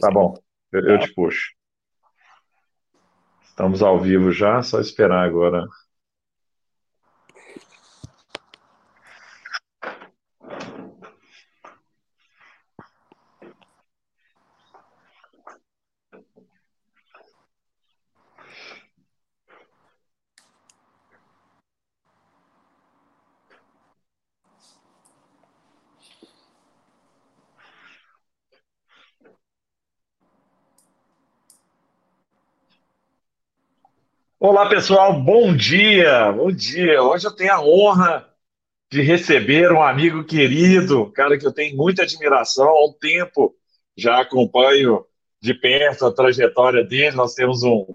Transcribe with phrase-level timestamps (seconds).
[0.00, 0.34] Tá bom,
[0.72, 1.52] eu, eu te puxo.
[3.44, 5.64] Estamos ao vivo já, só esperar agora
[34.44, 37.00] Olá, pessoal, bom dia, bom dia.
[37.00, 38.28] Hoje eu tenho a honra
[38.90, 43.54] de receber um amigo querido, cara que eu tenho muita admiração há um tempo,
[43.96, 45.06] já acompanho
[45.40, 47.14] de perto a trajetória dele.
[47.14, 47.86] Nós temos um,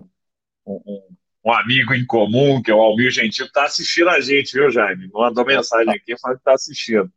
[0.65, 1.01] um,
[1.43, 4.71] um amigo em comum, que é o Almir Gentil, que está assistindo a gente, viu,
[4.71, 5.09] Jaime?
[5.11, 7.11] Mandou mensagem aqui falando que está assistindo.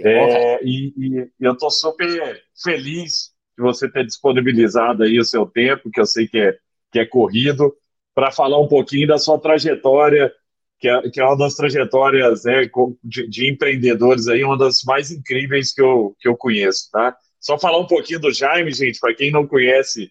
[0.00, 5.90] É, e, e, eu estou super feliz de você ter disponibilizado aí o seu tempo,
[5.90, 6.58] que eu sei que é,
[6.92, 7.74] que é corrido
[8.16, 10.32] para falar um pouquinho da sua trajetória,
[10.80, 12.62] que é, que é uma das trajetórias né,
[13.04, 17.14] de, de, empreendedores aí, uma das mais incríveis que eu, que eu conheço, tá?
[17.38, 20.10] Só falar um pouquinho do Jaime, gente, para quem não conhece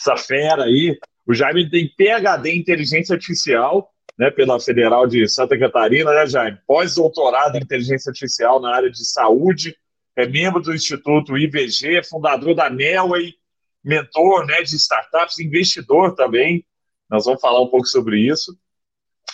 [0.00, 3.88] essa fera aí, o Jaime tem PhD em Inteligência Artificial,
[4.18, 6.58] né, pela Federal de Santa Catarina, né, Jaime?
[6.66, 9.76] Pós-doutorado em Inteligência Artificial na área de saúde,
[10.16, 13.32] é membro do Instituto IBG, fundador da Nelway,
[13.84, 16.64] mentor né, de startups, investidor também,
[17.10, 18.56] nós vamos falar um pouco sobre isso.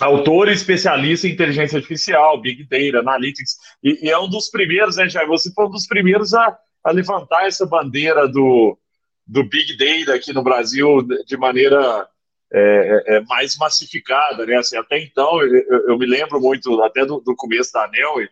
[0.01, 4.97] Autor e especialista em inteligência artificial, Big Data, Analytics, e, e é um dos primeiros,
[4.97, 5.29] né, Jair?
[5.29, 8.79] Você foi um dos primeiros a, a levantar essa bandeira do,
[9.27, 12.09] do Big Data aqui no Brasil de maneira
[12.53, 14.57] é, é, é mais massificada, né?
[14.57, 18.27] Assim, até então, eu, eu, me lembro muito até do, do começo da ANEL,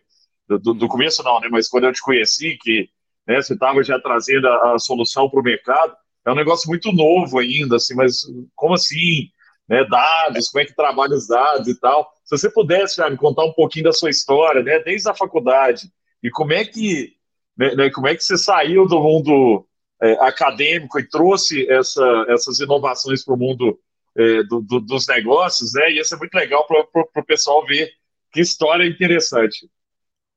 [0.47, 1.47] do, do, começo não, né?
[1.49, 2.89] Mas quando eu te conheci, que
[3.27, 5.95] né, você estava já trazendo a, a solução para o mercado,
[6.29, 8.21] é um negócio muito novo ainda, assim, mas
[8.55, 9.29] como assim?
[9.67, 12.11] Né, dados, como é que trabalha os dados e tal.
[12.23, 15.91] Se você pudesse, já me contar um pouquinho da sua história, né, desde a faculdade,
[16.23, 17.13] e como é que,
[17.55, 19.67] né, né como é que você saiu do mundo
[20.01, 23.79] é, acadêmico e trouxe essa, essas inovações para o mundo
[24.17, 27.91] é, do, do, dos negócios, né, ia ser muito legal para o pessoal ver
[28.31, 29.69] que história interessante.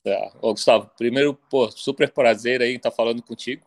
[0.04, 0.30] É.
[0.42, 3.64] Ô, Gustavo, primeiro, pô, super prazer aí estar falando contigo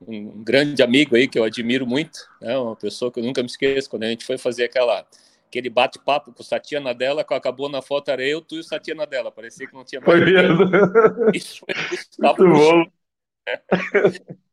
[0.00, 2.56] um grande amigo aí que eu admiro muito, né?
[2.58, 5.06] uma pessoa que eu nunca me esqueço, quando a gente foi fazer aquela
[5.48, 8.64] aquele bate-papo com o Satya Nadella, que acabou na foto era eu, tu e o
[8.64, 10.12] Satya Nadella, parecia que não tinha mais.
[10.12, 10.64] Foi mesmo.
[11.32, 11.74] Isso foi
[12.18, 12.95] Muito bom.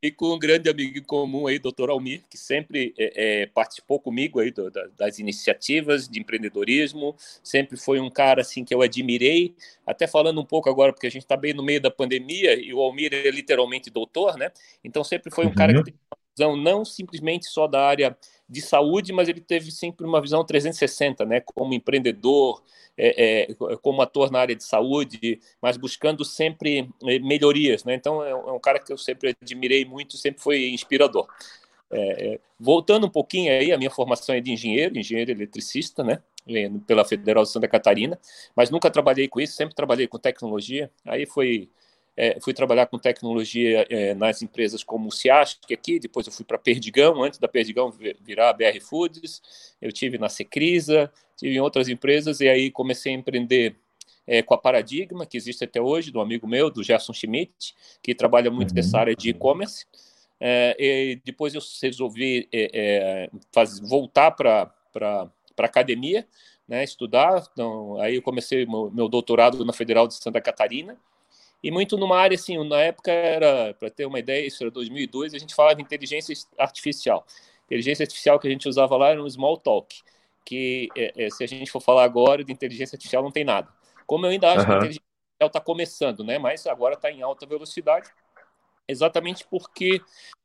[0.01, 3.99] E com um grande amigo em comum aí, doutor Almir, que sempre é, é, participou
[3.99, 8.81] comigo aí do, da, das iniciativas de empreendedorismo, sempre foi um cara assim que eu
[8.81, 9.55] admirei,
[9.85, 12.73] até falando um pouco agora, porque a gente está bem no meio da pandemia, e
[12.73, 14.51] o Almir é literalmente doutor, né?
[14.83, 15.55] Então sempre foi um uhum.
[15.55, 18.17] cara que tem uma visão não simplesmente só da área
[18.53, 21.41] de saúde, mas ele teve sempre uma visão 360, né?
[21.41, 22.64] Como empreendedor,
[22.96, 27.96] é, é, como ator na área de saúde, mas buscando sempre é, melhorias, né?
[27.96, 31.28] Então é um é cara que eu sempre admirei muito, sempre foi inspirador.
[31.91, 36.22] É, é, voltando um pouquinho aí, a minha formação é de engenheiro, engenheiro eletricista, né?
[36.85, 38.20] Pela Federal de Santa Catarina,
[38.56, 40.91] mas nunca trabalhei com isso, sempre trabalhei com tecnologia.
[41.06, 41.70] Aí foi
[42.16, 46.46] é, fui trabalhar com tecnologia é, nas empresas como o Ciasc aqui, depois eu fui
[46.46, 47.91] para Perdigão, antes da Perdigão
[48.22, 49.41] virar a BR Foods,
[49.81, 53.75] eu tive na Secrisa, tive em outras empresas e aí comecei a empreender
[54.28, 58.16] é, com a Paradigma, que existe até hoje, do amigo meu, do Gerson Schmidt, que
[58.16, 58.75] trabalha muito uhum.
[58.75, 59.85] nessa área de e-commerce.
[60.40, 64.72] É, e depois eu resolvi é, é, faz, voltar para
[65.02, 66.28] a academia,
[66.68, 67.47] né, estudar.
[67.52, 70.97] Então, aí eu comecei meu, meu doutorado na Federal de Santa Catarina,
[71.63, 75.34] e muito numa área assim, na época era, para ter uma ideia, isso era 2002,
[75.34, 77.25] a gente falava de inteligência artificial.
[77.68, 79.96] Inteligência artificial que a gente usava lá era um small talk,
[80.46, 83.69] que é, é, se a gente for falar agora de inteligência artificial não tem nada.
[84.06, 84.66] Como eu ainda acho uhum.
[84.66, 86.38] que a inteligência artificial está começando, né?
[86.38, 88.09] Mas agora está em alta velocidade,
[88.85, 90.02] exatamente porque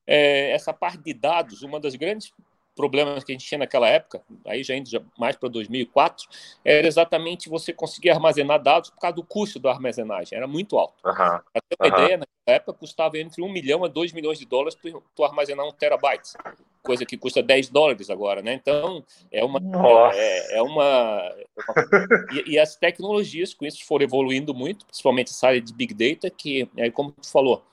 [0.07, 2.33] é, essa parte de dados, uma das grandes
[2.78, 4.89] problemas que a gente tinha naquela época, aí já indo
[5.19, 6.28] mais para 2004,
[6.65, 10.95] era exatamente você conseguir armazenar dados por causa do custo da armazenagem, era muito alto.
[11.04, 11.41] Uhum.
[11.69, 12.04] Ter uma uhum.
[12.04, 15.72] ideia, naquela época custava entre 1 milhão a 2 milhões de dólares para armazenar um
[15.72, 16.34] terabyte,
[16.80, 18.54] coisa que custa 10 dólares agora, né?
[18.54, 19.59] Então, é uma...
[20.15, 21.34] É, é, uma, é uma
[22.33, 26.30] e, e, as tecnologias com isso foram evoluindo muito, principalmente essa área de Big Data,
[26.30, 27.65] que, é, como tu falou,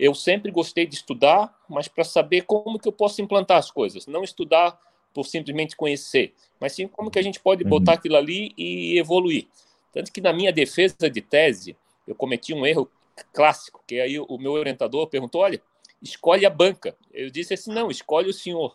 [0.00, 4.06] eu sempre gostei de estudar, mas para saber como que eu posso implantar as coisas,
[4.06, 4.80] não estudar
[5.12, 7.98] por simplesmente conhecer, mas sim como que a gente pode botar uhum.
[7.98, 9.46] aquilo ali e evoluir.
[9.92, 11.76] Tanto que na minha defesa de tese,
[12.06, 12.90] eu cometi um erro
[13.34, 15.60] clássico, que aí o meu orientador perguntou, olha,
[16.00, 16.96] escolhe a banca.
[17.12, 18.74] Eu disse assim, não, escolhe o senhor.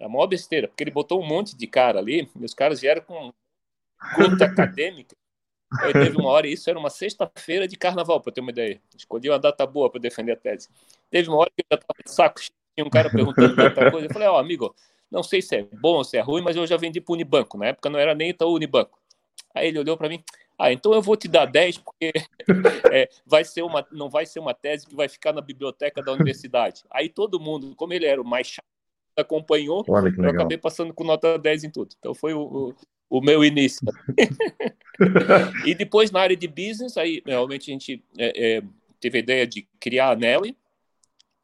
[0.00, 3.02] É a maior besteira, porque ele botou um monte de cara ali, meus caras vieram
[3.02, 3.30] com
[4.16, 5.14] conta acadêmica.
[5.80, 8.80] Aí teve uma hora, isso era uma sexta-feira de carnaval, para ter uma ideia.
[8.96, 10.68] Escolhi uma data boa para defender a tese.
[11.10, 14.06] Teve uma hora que eu já estava de saco, tinha um cara perguntando tanta coisa.
[14.06, 14.74] Eu falei, ó, oh, amigo,
[15.10, 17.14] não sei se é bom ou se é ruim, mas eu já vendi para o
[17.14, 17.58] Unibanco.
[17.58, 18.98] Na época não era nem Itaú Unibanco.
[19.54, 20.22] Aí ele olhou para mim,
[20.58, 22.12] ah, então eu vou te dar 10 porque
[22.92, 26.12] é, vai ser uma, não vai ser uma tese que vai ficar na biblioteca da
[26.12, 26.84] universidade.
[26.90, 28.64] Aí todo mundo, como ele era o mais chato,
[29.16, 31.94] acompanhou, eu acabei passando com nota 10 em tudo.
[31.98, 32.74] Então foi o,
[33.12, 33.86] o, meu início.
[35.66, 38.62] e depois na área de business, aí realmente a gente é, é,
[39.00, 40.56] teve a ideia de criar a Nelly,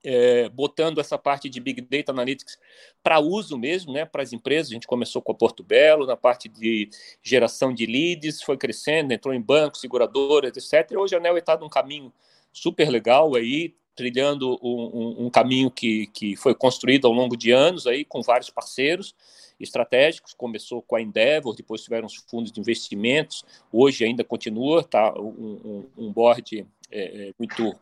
[0.03, 2.59] é, botando essa parte de Big Data Analytics
[3.03, 4.71] para uso mesmo, né, para as empresas.
[4.71, 6.89] A gente começou com a Porto Belo, na parte de
[7.23, 10.93] geração de leads, foi crescendo, entrou em bancos, seguradoras, etc.
[10.93, 12.13] E hoje a Neo está num caminho
[12.53, 17.51] super legal aí, trilhando um, um, um, caminho que, que foi construído ao longo de
[17.51, 19.15] anos aí com vários parceiros
[19.61, 20.35] estratégicos.
[20.35, 23.45] Começou com a Endeavor, depois tiveram os fundos de investimentos.
[23.73, 27.77] Hoje ainda continua, tá um, um board é, é muito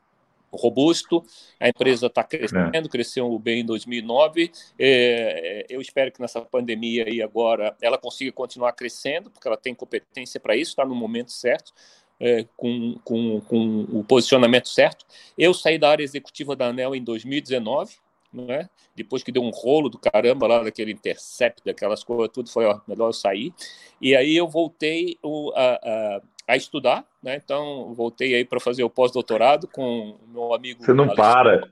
[0.53, 1.25] robusto,
[1.61, 2.89] a empresa está crescendo, é.
[2.89, 4.51] cresceu bem em 2009.
[4.79, 9.75] É, eu espero que nessa pandemia aí agora ela consiga continuar crescendo, porque ela tem
[9.75, 11.73] competência para isso, está no momento certo.
[12.19, 15.05] É, com, com, com o posicionamento certo.
[15.37, 17.97] Eu saí da área executiva da ANEL em 2019,
[18.43, 18.69] né?
[18.95, 22.81] depois que deu um rolo do caramba lá daquele intercept, daquelas coisas, tudo foi ó,
[22.89, 23.53] melhor eu sair.
[24.01, 27.41] E aí eu voltei o, a, a a estudar, né?
[27.43, 30.85] Então voltei aí para fazer o pós-doutorado com meu amigo.
[30.85, 31.69] Você não para.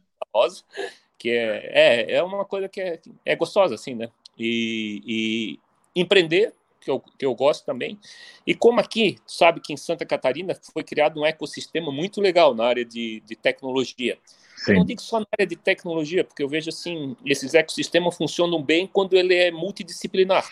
[1.16, 4.10] Que é, é, é uma coisa que é, é gostosa assim, né?
[4.37, 7.99] E, e empreender que eu, que eu gosto também.
[8.44, 12.67] E como aqui, sabe que em Santa Catarina foi criado um ecossistema muito legal na
[12.67, 14.19] área de, de tecnologia.
[14.64, 14.72] Sim.
[14.72, 18.62] Eu não digo só na área de tecnologia, porque eu vejo assim, esses ecossistemas funcionam
[18.62, 20.49] bem quando ele é multidisciplinar.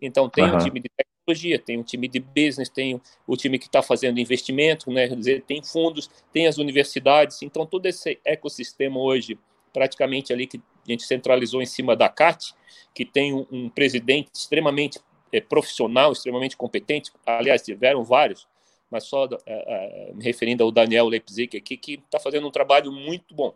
[0.00, 0.56] Então tem uhum.
[0.56, 4.18] um time de tecnologia, tem um time de business, tem o time que está fazendo
[4.18, 5.06] investimento, né?
[5.06, 7.40] dizer, tem fundos, tem as universidades.
[7.42, 9.38] Então todo esse ecossistema hoje,
[9.72, 12.52] praticamente ali que a gente centralizou em cima da CAT,
[12.92, 14.98] que tem um, um presidente extremamente
[15.32, 17.12] é, profissional, extremamente competente.
[17.24, 18.48] Aliás, tiveram vários,
[18.92, 23.34] mas só é, me referindo ao Daniel Leipzig aqui, que está fazendo um trabalho muito
[23.34, 23.54] bom.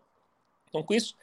[0.70, 1.14] Então, com isso,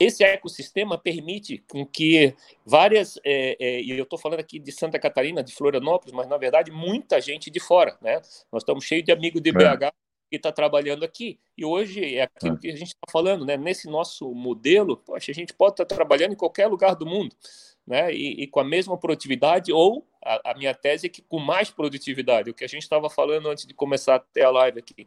[0.00, 2.34] esse ecossistema permite com que
[2.64, 6.38] várias, é, é, e eu estou falando aqui de Santa Catarina, de Florianópolis, mas na
[6.38, 8.22] verdade muita gente de fora, né?
[8.50, 9.92] Nós estamos cheios de amigos de BH é.
[10.30, 11.38] que está trabalhando aqui.
[11.58, 12.58] E hoje é aquilo é.
[12.58, 13.58] que a gente está falando, né?
[13.58, 17.36] Nesse nosso modelo, poxa, a gente pode estar tá trabalhando em qualquer lugar do mundo,
[17.86, 18.12] né?
[18.12, 21.70] E, e com a mesma produtividade, ou a, a, minha tese é que com mais
[21.70, 25.06] produtividade, o que a gente estava falando antes de começar até a live aqui.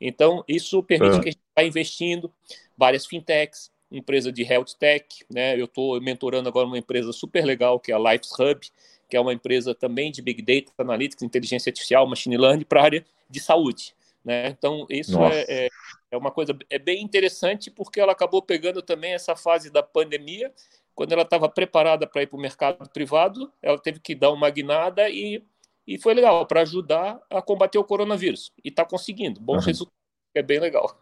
[0.00, 1.20] Então, isso permite é.
[1.20, 2.32] que a gente vá investindo
[2.76, 5.58] várias fintechs, empresa de health tech, né?
[5.58, 8.60] Eu estou mentorando agora uma empresa super legal que é a Lifes Hub,
[9.08, 12.84] que é uma empresa também de big data, analytics, inteligência artificial, machine learning para a
[12.84, 13.94] área de saúde,
[14.24, 14.48] né?
[14.48, 15.68] Então isso é, é,
[16.10, 20.52] é, uma coisa é bem interessante porque ela acabou pegando também essa fase da pandemia,
[20.94, 24.48] quando ela estava preparada para ir para o mercado privado, ela teve que dar uma
[24.50, 25.42] guinada e
[25.86, 29.66] e foi legal para ajudar a combater o coronavírus e está conseguindo bons uhum.
[29.66, 30.00] resultados,
[30.34, 30.98] é bem legal.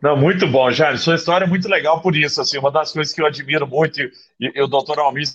[0.00, 0.98] Não, muito bom, Jair.
[0.98, 2.40] Sua história é muito legal por isso.
[2.40, 5.26] Assim, uma das coisas que eu admiro muito, e, e o doutor Almir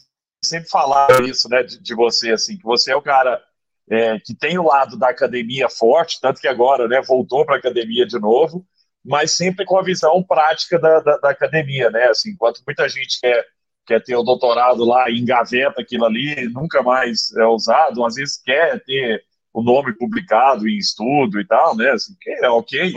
[0.44, 3.44] sempre falava isso né, de, de, você, assim, que você é o cara
[3.90, 7.60] é, que tem o lado da academia forte, tanto que agora né, voltou para a
[7.60, 8.66] academia de novo,
[9.04, 12.06] mas sempre com a visão prática da, da, da, academia, né?
[12.10, 13.46] Assim, enquanto muita gente quer,
[13.86, 18.40] quer ter o doutorado lá e engaveta aquilo ali, nunca mais é usado, às vezes
[18.42, 19.24] quer ter
[19.54, 21.90] o nome publicado em estudo e tal, né?
[21.92, 22.94] Assim, é ok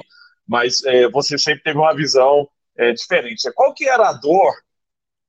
[0.46, 3.50] mas é, você sempre teve uma visão é, diferente.
[3.54, 4.54] Qual que era a dor,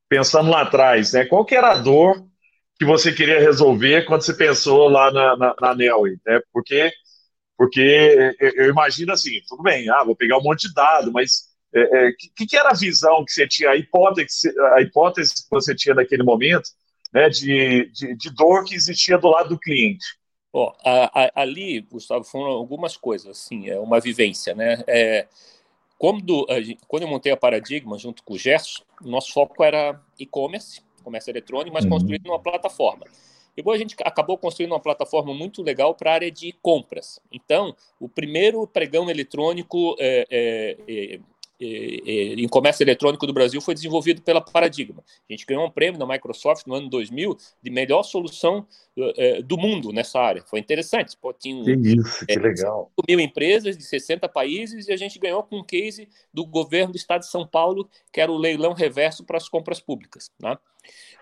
[0.10, 1.26] pensando lá atrás, né?
[1.26, 2.28] Qual que era a dor
[2.78, 6.42] que você queria resolver quando você pensou lá na, na, na né?
[6.52, 6.92] Porque,
[7.58, 11.78] porque eu imagino assim, tudo bem, ah, vou pegar um monte de dado, mas o
[11.78, 15.50] é, é, que, que, era a visão que você tinha, a hipótese, a hipótese que
[15.50, 16.70] você tinha naquele momento,
[17.14, 20.06] né, de, de, de dor que existia do lado do cliente?
[20.52, 24.84] Ó, a, a, ali, Gustavo, foram algumas coisas, assim, é uma vivência, né?
[24.88, 25.28] É,
[25.98, 26.46] quando,
[26.88, 31.74] quando eu montei a Paradigma junto com o Gerson, nosso foco era e-commerce, comércio eletrônico,
[31.74, 31.92] mas uhum.
[31.92, 33.06] construído numa plataforma.
[33.56, 37.22] E depois a gente acabou construindo uma plataforma muito legal para a área de compras.
[37.32, 41.20] Então, o primeiro pregão eletrônico é, é, é,
[41.60, 45.04] em comércio eletrônico do Brasil foi desenvolvido pela Paradigma.
[45.30, 48.68] A gente ganhou um prêmio da Microsoft no ano 2000 de melhor solução
[49.46, 50.44] do mundo nessa área.
[50.44, 51.16] Foi interessante.
[51.18, 52.92] Pô, tinha que isso, que é, legal.
[53.08, 56.98] mil empresas de 60 países e a gente ganhou com um case do governo do
[56.98, 60.30] estado de São Paulo, que era o leilão reverso para as compras públicas.
[60.40, 60.58] Né?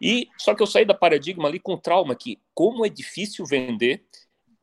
[0.01, 4.03] E só que eu saí da Paradigma ali com trauma que como é difícil vender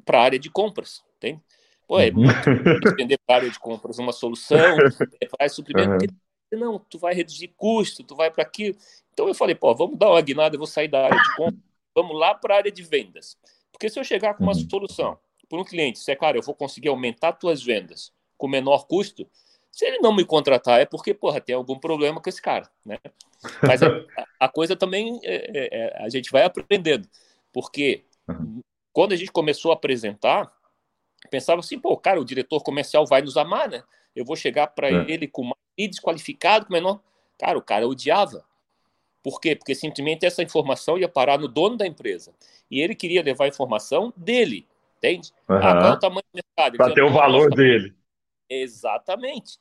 [0.04, 1.40] para a área de compras, tem?
[1.90, 4.56] Pô, é muito difícil vender para a área de compras uma solução,
[5.20, 5.98] é, faz suprimento, uhum.
[5.98, 6.14] porque
[6.52, 8.76] não, tu vai reduzir custo, tu vai para aquilo.
[9.12, 11.60] Então eu falei, pô, vamos dar uma guinada, eu vou sair da área de compras,
[11.92, 13.36] vamos lá para a área de vendas.
[13.72, 14.68] Porque se eu chegar com uma uhum.
[14.70, 15.18] solução
[15.48, 19.28] para um cliente, se é, cara, eu vou conseguir aumentar tuas vendas com menor custo,
[19.72, 22.98] se ele não me contratar é porque, porra, tem algum problema com esse cara, né?
[23.66, 23.88] Mas a,
[24.38, 27.08] a coisa também é, é, é, a gente vai aprendendo,
[27.52, 28.60] porque uhum.
[28.92, 30.59] quando a gente começou a apresentar,
[31.28, 33.82] pensava assim, pô, cara, o diretor comercial vai nos amar, né?
[34.14, 35.04] Eu vou chegar para é.
[35.08, 37.00] ele com mais desqualificado, com menor.
[37.38, 38.44] Cara, o cara odiava.
[39.22, 39.54] Por quê?
[39.54, 42.32] Porque simplesmente essa informação ia parar no dono da empresa.
[42.70, 44.66] E ele queria levar a informação dele,
[44.98, 45.30] entende?
[45.48, 45.56] Uhum.
[45.56, 46.76] Ah, qual é o tamanho do mercado?
[46.76, 47.94] Para ter o valor dele.
[48.48, 49.58] Exatamente.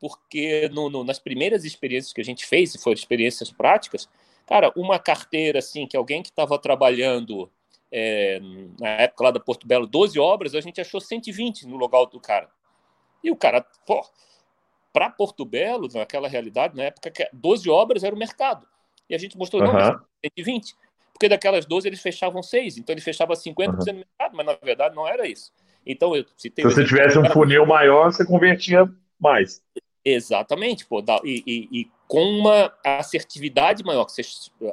[0.00, 4.08] Porque no, no, nas primeiras experiências que a gente fez, se foram experiências práticas,
[4.46, 7.50] cara, uma carteira assim, que alguém que estava trabalhando
[7.92, 8.40] é,
[8.80, 12.18] na época lá da Porto Belo, 12 obras, a gente achou 120 no local do
[12.18, 12.48] cara.
[13.22, 14.02] E o cara, pô,
[14.92, 18.66] para Porto Belo, naquela realidade, na época, 12 obras era o mercado.
[19.08, 19.72] E a gente mostrou, uhum.
[19.72, 20.74] não, 120.
[21.12, 23.78] Porque daquelas 12 eles fechavam 6, então ele fechava 50% uhum.
[23.78, 25.52] do mercado, mas na verdade não era isso.
[25.84, 26.64] Então, eu citei.
[26.64, 29.62] Se você tivesse um funil maior, você convertia mais.
[30.04, 34.04] Exatamente, pô, e, e, e, com uma assertividade maior.
[34.04, 34.20] Você,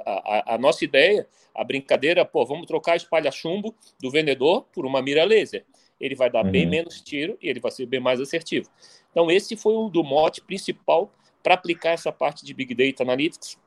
[0.06, 5.24] a, a, nossa ideia, a brincadeira, pô, vamos trocar espalha-chumbo do vendedor por uma mira
[5.24, 5.66] laser.
[6.02, 6.52] Ele vai dar uhum.
[6.52, 8.70] bem menos tiro e ele vai ser bem mais assertivo.
[9.10, 11.10] Então, esse foi o do mote principal
[11.42, 13.58] para aplicar essa parte de Big Data Analytics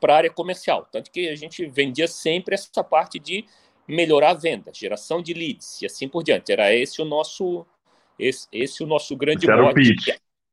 [0.00, 0.88] para a área comercial.
[0.90, 3.44] Tanto que a gente vendia sempre essa parte de
[3.86, 6.50] melhorar a venda, geração de leads e assim por diante.
[6.50, 7.64] Era esse o nosso
[8.18, 9.94] esse, esse o nosso grande mote.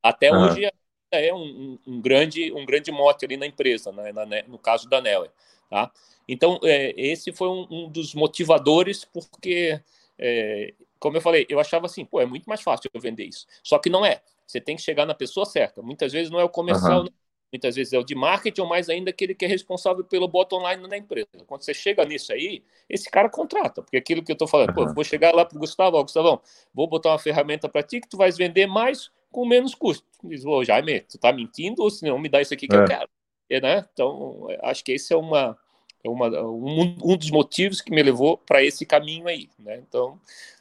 [0.04, 0.44] Até uhum.
[0.44, 0.70] hoje
[1.19, 4.12] é um, um, grande um grande mote ali na empresa, né?
[4.12, 5.29] na, no caso da Neue.
[5.69, 5.91] Tá?
[6.27, 9.79] Então, é, esse foi um, um, dos motivadores, porque,
[10.17, 13.45] é, como eu falei, eu achava assim, pô, é muito mais fácil eu vender isso.
[13.63, 14.22] Só que não é.
[14.45, 15.81] Você tem que chegar na pessoa certa.
[15.81, 17.10] Muitas vezes não é o comercial, uhum.
[17.55, 20.67] Muitas vezes é o de marketing, ou mais ainda aquele que é responsável pelo bottom
[20.69, 21.27] line da empresa.
[21.48, 24.88] Quando você chega nisso aí, esse cara contrata, porque aquilo que eu estou falando, uhum.
[24.88, 26.41] pô, vou chegar lá para o Gustavo, ó, Gustavão,
[26.74, 30.08] vou botar uma ferramenta para ti que tu vais vender mais com menos custo.
[30.24, 32.80] Diz, ô, Jaime, tu tá mentindo ou se não me dá isso aqui que é.
[32.80, 33.10] eu quero?
[33.50, 33.86] É, né?
[33.92, 35.58] Então, acho que esse é uma,
[36.01, 39.84] é uma um, um dos motivos que me levou para esse caminho aí, né?
[39.86, 40.18] Então,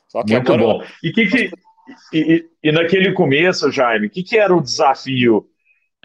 [0.08, 0.78] só que Muito agora...
[0.78, 0.84] bom.
[1.04, 1.50] E, que, que
[2.12, 5.48] e, e, naquele começo, Jaime, o que, que era o desafio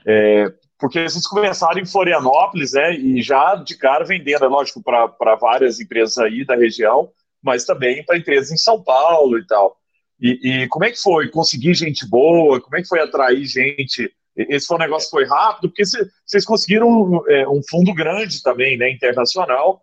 [0.06, 2.94] é, porque vocês começaram em Florianópolis, né?
[2.94, 7.10] E já de cara vendendo, é lógico, para várias empresas aí da região,
[7.42, 9.76] mas também para empresas em São Paulo e tal.
[10.22, 12.60] E, e, como é que foi conseguir gente boa?
[12.60, 14.14] Como é que foi atrair gente?
[14.36, 15.84] Esse foi um negócio que foi rápido, porque
[16.26, 18.92] vocês conseguiram é, um fundo grande também, né?
[18.92, 19.82] Internacional,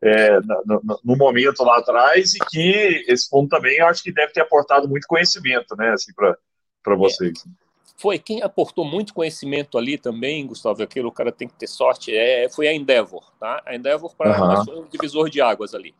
[0.00, 4.32] é, no, no, momento lá atrás, e que esse fundo também eu acho que deve
[4.32, 5.90] ter aportado muito conhecimento, né?
[5.90, 7.44] Assim, para vocês.
[7.46, 7.68] É
[7.98, 12.14] foi quem aportou muito conhecimento ali também, Gustavo, aquilo o cara tem que ter sorte,
[12.14, 13.60] é, foi a Endeavor, tá?
[13.66, 14.82] A Endeavor para uhum.
[14.82, 15.92] um divisor de águas ali.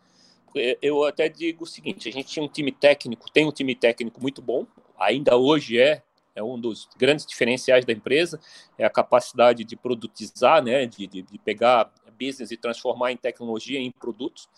[0.81, 4.21] Eu até digo o seguinte, a gente tinha um time técnico, tem um time técnico
[4.21, 4.67] muito bom,
[4.99, 6.03] ainda hoje é,
[6.35, 8.41] é um dos grandes diferenciais da empresa,
[8.77, 13.79] é a capacidade de produtizar, né, de, de, de pegar business e transformar em tecnologia
[13.79, 14.49] em produtos.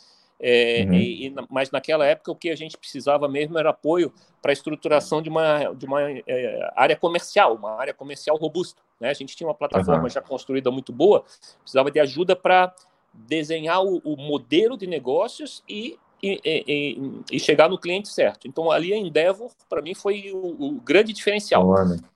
[0.43, 0.95] É, uhum.
[0.95, 4.55] e, e, mas naquela época o que a gente precisava mesmo era apoio para a
[4.55, 8.81] estruturação de uma, de uma é, área comercial, uma área comercial robusta.
[8.99, 9.11] Né?
[9.11, 10.09] A gente tinha uma plataforma uhum.
[10.09, 11.25] já construída muito boa,
[11.61, 12.75] precisava de ajuda para
[13.13, 18.47] desenhar o, o, modelo de negócios e, e, e, chegar no cliente certo.
[18.47, 21.67] Então ali a Endeavor, para mim, foi o, o grande diferencial.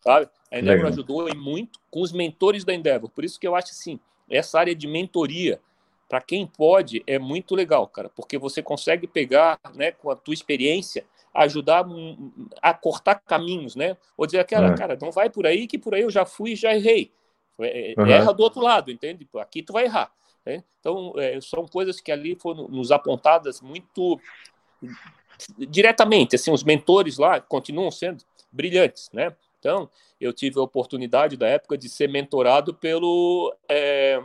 [0.01, 0.29] sabe?
[0.51, 0.93] A Endeavor Legal.
[0.93, 3.11] ajudou muito com os mentores da Endeavor.
[3.11, 3.99] Por isso que eu acho assim,
[4.29, 5.61] essa área de mentoria
[6.09, 10.35] para quem pode, é muito legal, cara, porque você consegue pegar, né, com a tua
[10.35, 11.85] experiência, ajudar
[12.63, 13.97] a cortar caminhos, né?
[14.17, 14.77] Ou dizer aquela, é.
[14.77, 17.11] cara, não vai por aí, que por aí eu já fui e já errei.
[17.59, 18.07] Uhum.
[18.07, 19.27] Erra do outro lado, entende?
[19.39, 20.13] Aqui tu vai errar.
[20.45, 20.63] Né?
[20.81, 24.21] Então, é, são coisas que ali foram nos apontadas muito
[25.59, 28.23] diretamente, assim, os mentores lá continuam sendo
[28.53, 29.35] brilhantes, né?
[29.59, 34.23] Então, eu tive a oportunidade da época de ser mentorado pelo é,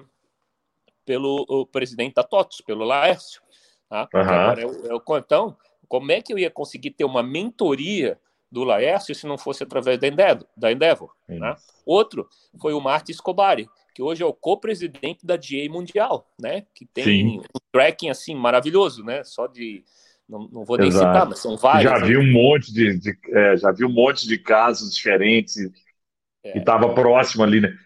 [1.06, 3.42] pelo presidente da TOTS, pelo Laércio.
[3.90, 4.08] Tá?
[4.14, 4.22] Uhum.
[4.22, 5.58] Agora, eu, eu, então,
[5.88, 8.20] como é que eu ia conseguir ter uma mentoria
[8.52, 10.46] do Laércio se não fosse através da Endeavor.
[10.58, 11.56] Da Endeavor né?
[11.86, 12.28] Outro
[12.60, 13.70] foi o Martin Scobari,
[14.00, 16.66] que hoje é o co-presidente da DA Mundial, né?
[16.74, 17.40] que tem Sim.
[17.40, 19.26] um tracking assim maravilhoso, né?
[19.26, 19.84] só de
[20.28, 21.06] não, não vou nem Exato.
[21.06, 21.84] citar, mas são vários.
[21.84, 25.58] Já vi um monte de, de é, já vi um monte de casos diferentes
[26.42, 27.78] é, e estava próximo ali, né?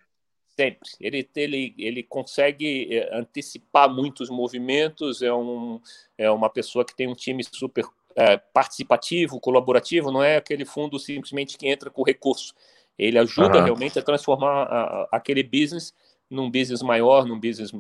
[0.56, 0.88] Sempre.
[1.02, 5.82] Ele, ele, ele consegue é, antecipar muitos movimentos, é, um,
[6.16, 11.00] é uma pessoa que tem um time super é, participativo, colaborativo, não é aquele fundo
[11.00, 12.54] simplesmente que entra com recurso.
[12.98, 13.64] Ele ajuda uhum.
[13.64, 15.94] realmente a transformar a, aquele business
[16.30, 17.72] num business maior, num business,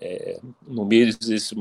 [0.00, 1.52] é, num business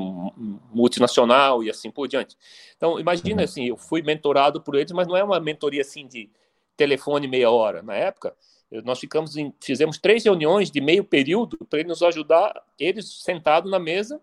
[0.74, 2.36] multinacional e assim por diante.
[2.76, 3.44] Então, imagina uhum.
[3.44, 6.30] assim, eu fui mentorado por eles, mas não é uma mentoria assim de
[6.76, 7.84] telefone meia hora.
[7.84, 8.36] Na época,
[8.84, 13.70] nós ficamos em, fizemos três reuniões de meio período para eles nos ajudar, eles sentados
[13.70, 14.22] na mesa,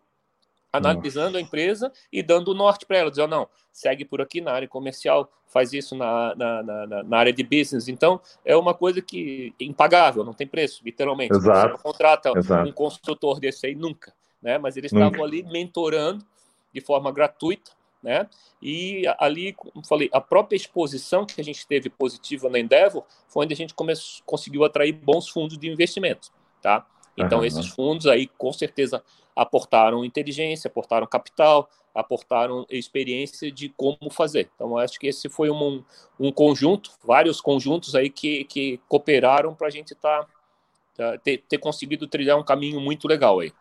[0.79, 1.39] analisando Nossa.
[1.39, 4.67] a empresa e dando o norte para ela, dizendo, não, segue por aqui na área
[4.67, 7.89] comercial, faz isso na, na, na, na, área de business.
[7.89, 11.35] Então, é uma coisa que é impagável, não tem preço, literalmente.
[11.35, 11.77] Exato.
[11.77, 12.69] Você contrata Exato.
[12.69, 14.13] um consultor desse aí, nunca.
[14.43, 14.59] Né?
[14.59, 16.25] Mas eles estavam ali mentorando
[16.73, 18.29] de forma gratuita, né?
[18.63, 23.45] E ali, como falei, a própria exposição que a gente teve positiva na Endeavor foi
[23.45, 26.31] onde a gente começou, conseguiu atrair bons fundos de investimento,
[26.63, 26.87] tá?
[27.21, 27.45] Então, uhum.
[27.45, 29.03] esses fundos aí, com certeza,
[29.35, 34.51] aportaram inteligência, aportaram capital, aportaram experiência de como fazer.
[34.55, 35.83] Então, acho que esse foi um,
[36.19, 40.27] um conjunto, vários conjuntos aí que, que cooperaram para a gente tá,
[40.97, 43.53] tá, ter, ter conseguido trilhar um caminho muito legal aí.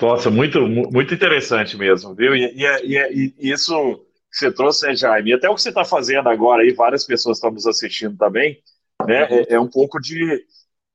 [0.00, 2.36] Nossa, muito, muito interessante mesmo, viu?
[2.36, 5.30] E, e, e, e isso que você trouxe, né, Jaime?
[5.30, 8.62] E até o que você está fazendo agora aí, várias pessoas estão nos assistindo também,
[9.06, 9.24] né?
[9.24, 9.36] Uhum.
[9.36, 10.44] É, é um pouco de,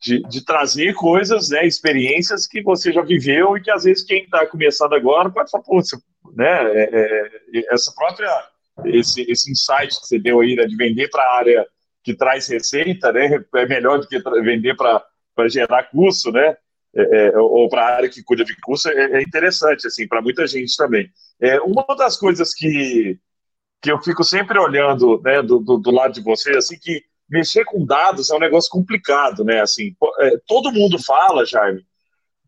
[0.02, 4.24] de, de, trazer coisas, né, experiências que você já viveu e que às vezes quem
[4.24, 5.80] está começando agora pode falar, pô,
[6.36, 6.90] né, é,
[7.54, 8.30] é, essa própria,
[8.86, 11.68] esse, esse insight que você deu aí, né, de vender para a área
[12.04, 16.58] que traz receita, né, é melhor do que vender para gerar custo, né,
[16.96, 20.22] é, é ou para a área que cuida de custo, é, é interessante, assim, para
[20.22, 21.12] muita gente também.
[21.40, 23.20] É, uma das coisas que,
[23.80, 27.66] que eu fico sempre olhando, né, do, do, do lado de você, assim, que mexer
[27.66, 29.62] com dados é um negócio complicado, né?
[29.62, 31.86] Assim, é, todo mundo fala, Jaime,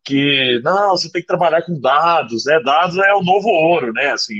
[0.04, 2.60] que não, você tem que trabalhar com dados, né?
[2.62, 4.12] Dados é o novo ouro, né?
[4.12, 4.36] Assim,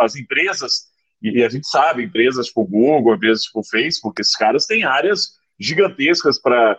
[0.00, 4.84] as empresas e a gente sabe, empresas tipo Google, empresas tipo Facebook, esses caras têm
[4.84, 6.78] áreas gigantescas para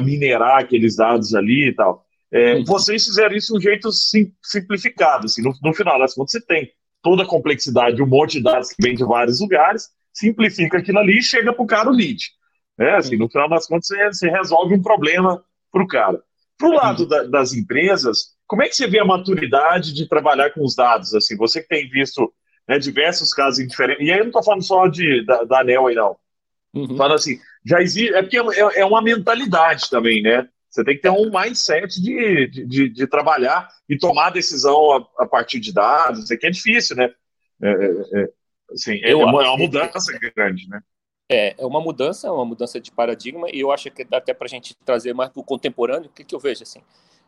[0.00, 2.04] minerar aqueles dados ali e tal.
[2.30, 5.26] É, vocês fizeram isso de um jeito sim, simplificado.
[5.26, 6.72] Assim, no, no final das contas, você tem
[7.02, 11.18] toda a complexidade, um monte de dados que vem de vários lugares, simplifica aquilo ali
[11.18, 12.30] e chega para o cara o lead.
[12.78, 16.22] É, assim, no final das contas, você, você resolve um problema para o cara.
[16.58, 20.50] Para o lado da, das empresas, como é que você vê a maturidade de trabalhar
[20.50, 21.14] com os dados?
[21.14, 22.32] Assim, você que tem visto
[22.68, 25.86] né, diversos casos diferentes, e aí eu não estou falando só de, da, da ANEL
[25.86, 26.16] aí, não.
[26.74, 26.96] Uhum.
[26.96, 28.14] Falando assim, já existe.
[28.14, 30.48] É porque é, é, uma mentalidade também, né?
[30.70, 35.26] Você tem que ter um mindset de, de, de trabalhar e tomar decisão a, a,
[35.26, 36.30] partir de dados.
[36.30, 37.10] É que é difícil, né?
[37.62, 38.28] É, é, é
[38.72, 40.80] assim, é, uma, é uma mudança grande, né?
[41.32, 44.34] É, é uma mudança, é uma mudança de paradigma, e eu acho que dá até
[44.34, 46.10] para a gente trazer mais para o contemporâneo.
[46.10, 46.80] O que, que eu vejo assim?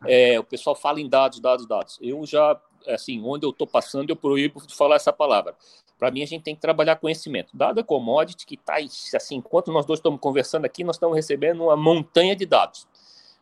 [0.05, 1.97] É, o pessoal fala em dados, dados, dados.
[2.01, 5.55] Eu já, assim, onde eu estou passando, eu proíbo de falar essa palavra.
[5.97, 7.49] Para mim, a gente tem que trabalhar conhecimento.
[7.53, 8.75] Dado a commodity que está,
[9.15, 12.87] assim, enquanto nós dois estamos conversando aqui, nós estamos recebendo uma montanha de dados.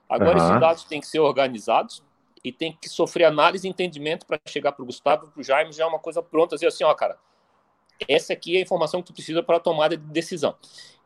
[0.08, 0.48] Agora, uhum.
[0.48, 2.04] esses dados têm que ser organizados
[2.44, 5.72] e tem que sofrer análise e entendimento para chegar para o Gustavo, para o Jaime,
[5.72, 7.18] já é uma coisa pronta, dizer assim, ó, cara,
[8.08, 10.56] essa aqui é a informação que tu precisa para a tomada de decisão.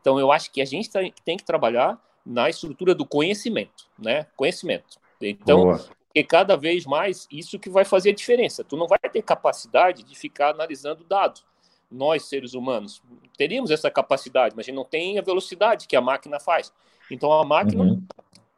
[0.00, 0.90] Então, eu acho que a gente
[1.24, 4.26] tem que trabalhar na estrutura do conhecimento, né?
[4.36, 4.98] Conhecimento.
[5.20, 5.78] Então, Boa.
[6.06, 8.62] porque cada vez mais isso que vai fazer a diferença.
[8.62, 11.44] Tu não vai ter capacidade de ficar analisando dados.
[11.90, 13.02] Nós, seres humanos,
[13.36, 16.72] teríamos essa capacidade, mas a gente não tem a velocidade que a máquina faz.
[17.10, 18.02] Então, a máquina, uhum.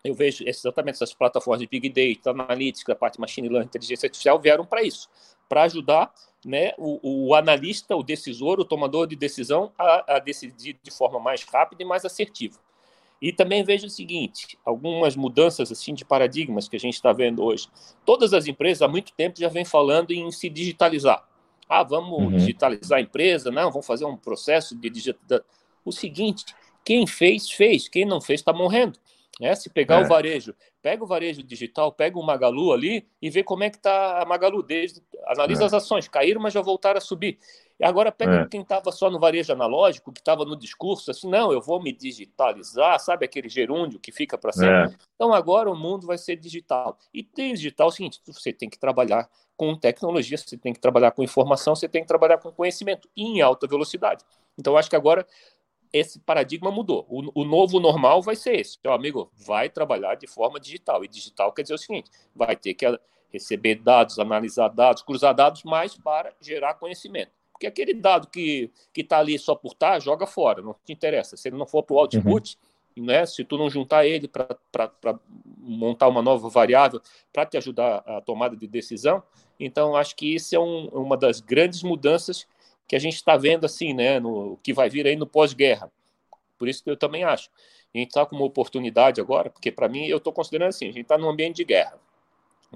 [0.03, 4.39] eu vejo exatamente essas plataformas de Big Data, analítica, a parte machine learning, inteligência artificial,
[4.41, 5.09] vieram para isso,
[5.49, 6.13] para ajudar
[6.45, 11.21] né, o, o, analista, o decisor, o tomador de decisão a, a, decidir de forma
[11.21, 12.59] mais rápida e mais assertiva.
[13.21, 17.45] E também vejo o seguinte, algumas mudanças assim de paradigmas que a gente está vendo
[17.45, 17.69] hoje.
[18.05, 21.29] Todas as empresas há muito tempo já vêm falando em se digitalizar.
[21.69, 22.31] Ah, vamos uhum.
[22.31, 25.45] digitalizar a empresa, não, vamos fazer um processo de digitalização.
[25.85, 26.45] O seguinte,
[26.85, 28.99] quem fez, fez, quem não fez está morrendo.
[29.41, 29.55] Né?
[29.55, 30.05] Se pegar é.
[30.05, 33.79] o varejo, pega o varejo digital, pega o Magalu ali e vê como é que
[33.79, 35.67] está a Magalu desde analisa é.
[35.67, 37.39] as ações, caíram, mas já voltaram a subir.
[37.79, 38.47] E agora pega é.
[38.47, 41.91] quem estava só no varejo analógico, que estava no discurso assim, não, eu vou me
[41.91, 44.95] digitalizar, sabe aquele gerúndio que fica para sempre.
[44.95, 44.99] É.
[45.15, 46.99] Então agora o mundo vai ser digital.
[47.15, 49.27] E digital é o seguinte, você tem que trabalhar
[49.57, 53.41] com tecnologia, você tem que trabalhar com informação, você tem que trabalhar com conhecimento em
[53.41, 54.23] alta velocidade.
[54.59, 55.27] Então acho que agora
[55.93, 57.07] esse paradigma mudou.
[57.09, 58.79] O, o, novo normal vai ser esse.
[58.83, 61.05] Meu amigo, vai trabalhar de forma digital.
[61.05, 62.87] E digital quer dizer o seguinte: vai ter que
[63.33, 67.33] receber dados, analisar dados, cruzar dados, mais para gerar conhecimento.
[67.53, 71.37] Porque aquele dado que está ali só por estar, tá, joga fora, não te interessa.
[71.37, 72.59] Se ele não for para o output,
[72.97, 73.05] uhum.
[73.05, 75.19] né, se tu não juntar ele para
[75.59, 79.23] montar uma nova variável para te ajudar a tomada de decisão,
[79.59, 82.47] então acho que isso é um, uma das grandes mudanças
[82.91, 85.89] que a gente está vendo assim, né, no que vai vir aí no pós-guerra.
[86.59, 87.49] Por isso que eu também acho.
[87.95, 90.93] A gente está com uma oportunidade agora, porque para mim eu estou considerando assim, a
[90.93, 91.97] gente está num ambiente de guerra.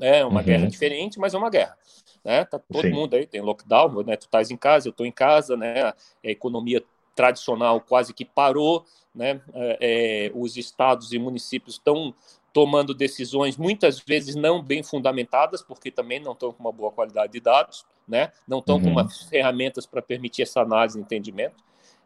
[0.01, 0.47] É uma uhum.
[0.47, 1.77] guerra diferente, mas é uma guerra.
[2.25, 2.45] Né?
[2.45, 2.93] Tá todo Sim.
[2.93, 4.17] mundo aí, tem lockdown, né?
[4.17, 5.83] Tu estás em casa, eu estou em casa, né?
[5.83, 6.81] A economia
[7.17, 9.41] tradicional quase que parou, né?
[9.53, 12.15] É, é, os estados e municípios estão
[12.53, 17.33] tomando decisões muitas vezes não bem fundamentadas, porque também não estão com uma boa qualidade
[17.33, 18.33] de dados, né?
[18.47, 18.83] não estão uhum.
[18.83, 21.57] com umas ferramentas para permitir essa análise e entendimento.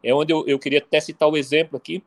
[0.03, 2.03] É onde eu, eu queria até citar o exemplo aqui,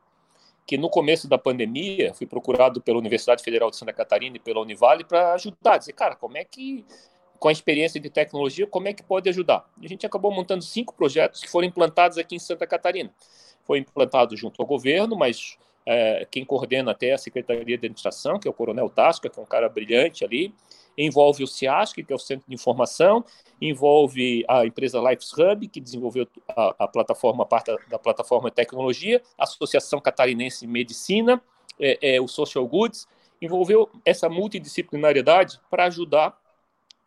[0.66, 4.60] que no começo da pandemia fui procurado pela Universidade Federal de Santa Catarina e pela
[4.60, 6.84] Univale para ajudar, dizer, cara, como é que,
[7.38, 9.68] com a experiência de tecnologia, como é que pode ajudar?
[9.80, 13.12] E a gente acabou montando cinco projetos que foram implantados aqui em Santa Catarina.
[13.64, 18.46] Foi implantado junto ao governo, mas é, quem coordena até a Secretaria de Administração, que
[18.46, 20.54] é o Coronel Tasca, que é um cara brilhante ali,
[20.96, 23.24] envolve o CIASC, que é o Centro de Informação,
[23.60, 29.22] envolve a empresa Lifes Hub, que desenvolveu a, a plataforma, a parte da, plataforma tecnologia,
[29.38, 31.42] a Associação Catarinense de Medicina,
[31.80, 33.06] é, é, o Social Goods,
[33.40, 36.38] envolveu essa multidisciplinariedade para ajudar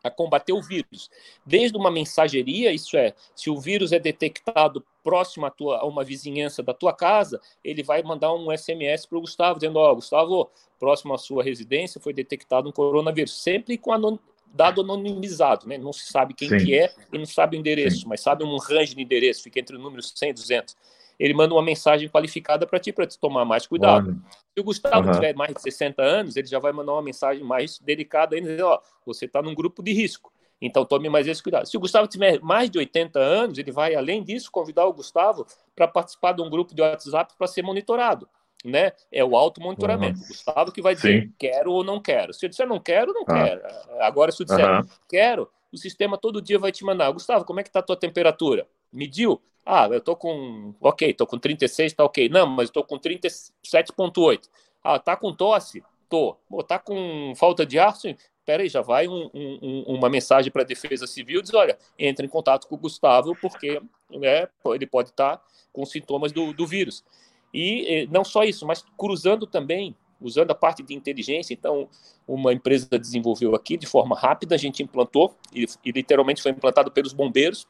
[0.02, 1.10] a combater o vírus.
[1.44, 6.02] Desde uma mensageria, isso é, se o vírus é detectado próximo a, tua, a uma
[6.02, 9.94] vizinhança da tua casa, ele vai mandar um SMS para o Gustavo, dizendo, ó, oh,
[9.94, 14.18] Gustavo, próximo à sua residência foi detectado um coronavírus, sempre com anon
[14.52, 15.78] dado anonimizado, né?
[15.78, 18.08] Não se sabe quem que é e não sabe o endereço, Sim.
[18.08, 20.76] mas sabe um range de endereço, fica entre o número 100 e 200
[21.18, 24.08] ele manda uma mensagem qualificada para ti, para te tomar mais cuidado.
[24.08, 24.18] Olha.
[24.54, 25.14] Se o Gustavo uhum.
[25.14, 28.66] tiver mais de 60 anos, ele já vai mandar uma mensagem mais delicada ainda, dizendo,
[28.66, 31.66] ó, você está num grupo de risco, então tome mais esse cuidado.
[31.66, 35.46] Se o Gustavo tiver mais de 80 anos, ele vai, além disso, convidar o Gustavo
[35.74, 38.28] para participar de um grupo de WhatsApp para ser monitorado.
[38.64, 38.92] Né?
[39.12, 40.18] É o auto-monitoramento.
[40.18, 40.26] Uhum.
[40.28, 41.32] Gustavo que vai dizer Sim.
[41.38, 42.32] quero ou não quero.
[42.32, 43.44] Se eu disser não quero, não ah.
[43.44, 43.62] quero.
[44.00, 44.88] Agora, se eu disser uhum.
[45.08, 47.10] quero, o sistema todo dia vai te mandar.
[47.12, 48.66] Gustavo, como é que está a tua temperatura?
[48.92, 49.40] Mediu?
[49.64, 50.74] Ah, eu tô com.
[50.80, 52.28] Ok, tô com 36, tá ok.
[52.28, 54.48] Não, mas tô com 37,8.
[54.82, 55.82] Ah, tá com tosse?
[56.08, 56.36] Tô.
[56.48, 57.94] Pô, tá com falta de ar?
[57.96, 58.16] Sim.
[58.46, 62.28] Peraí, já vai um, um, uma mensagem para a Defesa Civil diz: olha, entre em
[62.28, 67.04] contato com o Gustavo, porque né, ele pode estar tá com sintomas do, do vírus.
[67.52, 71.52] E não só isso, mas cruzando também, usando a parte de inteligência.
[71.52, 71.88] Então,
[72.26, 76.92] uma empresa desenvolveu aqui de forma rápida, a gente implantou, e, e literalmente foi implantado
[76.92, 77.66] pelos bombeiros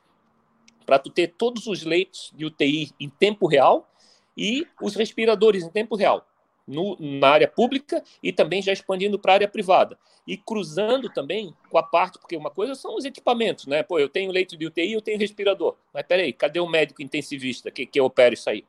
[0.84, 3.90] para tu ter todos os leitos de UTI em tempo real
[4.36, 6.26] e os respiradores em tempo real.
[6.66, 9.96] No, na área pública e também já expandindo para a área privada.
[10.26, 13.84] E cruzando também com a parte, porque uma coisa são os equipamentos, né?
[13.84, 15.76] Pô, eu tenho leito de UTI, eu tenho respirador.
[15.94, 18.64] Mas peraí, cadê o médico intensivista que, que opera isso aí?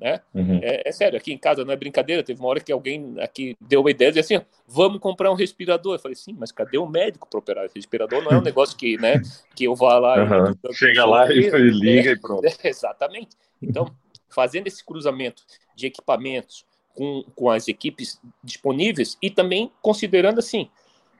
[0.00, 0.18] Né?
[0.34, 0.60] Uhum.
[0.62, 2.22] É, é, sério, aqui em casa não é brincadeira.
[2.22, 5.94] Teve uma hora que alguém aqui deu uma ideia de assim: vamos comprar um respirador.
[5.94, 7.66] Eu falei, sim, mas cadê o médico para operar?
[7.66, 9.20] O respirador não é um negócio que, né,
[9.54, 10.24] que eu vá lá.
[10.24, 10.54] Uhum.
[10.70, 12.46] E, Chega lá e, e liga é, e pronto.
[12.46, 13.36] É, exatamente.
[13.60, 13.94] Então,
[14.30, 15.42] fazendo esse cruzamento
[15.76, 20.68] de equipamentos com, com as equipes disponíveis e também considerando assim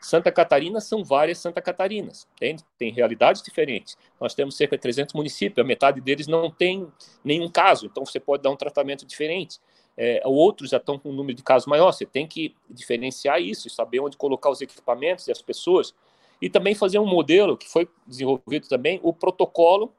[0.00, 3.98] Santa Catarina são várias Santa Catarinas, tem, tem realidades diferentes.
[4.18, 6.90] Nós temos cerca de 300 municípios, a metade deles não tem
[7.22, 9.58] nenhum caso, então você pode dar um tratamento diferente.
[9.96, 13.68] É, outros já estão com um número de casos maior, você tem que diferenciar isso
[13.68, 15.94] saber onde colocar os equipamentos e as pessoas.
[16.40, 19.92] E também fazer um modelo que foi desenvolvido também, o protocolo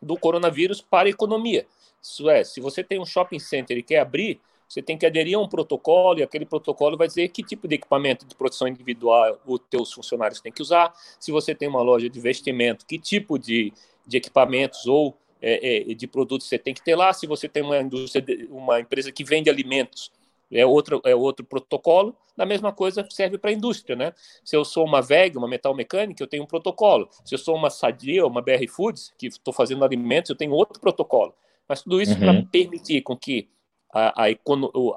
[0.00, 1.66] do coronavírus para a economia.
[2.00, 5.36] Isso é, se você tem um shopping center e quer abrir, você tem que aderir
[5.36, 9.40] a um protocolo e aquele protocolo vai dizer que tipo de equipamento de proteção individual
[9.46, 10.92] os teus funcionários têm que usar.
[11.18, 13.72] Se você tem uma loja de vestimento, que tipo de,
[14.06, 17.12] de equipamentos ou é, é, de produtos você tem que ter lá.
[17.12, 20.12] Se você tem uma indústria, uma empresa que vende alimentos,
[20.50, 22.14] é outro, é outro protocolo.
[22.36, 24.12] Da mesma coisa serve para a indústria, né?
[24.44, 27.08] Se eu sou uma VEG, uma metal mecânica, eu tenho um protocolo.
[27.24, 30.78] Se eu sou uma Sadia, uma BR Foods, que estou fazendo alimentos, eu tenho outro
[30.78, 31.34] protocolo.
[31.68, 32.20] Mas tudo isso uhum.
[32.20, 33.48] para permitir com que
[33.92, 34.28] a, a,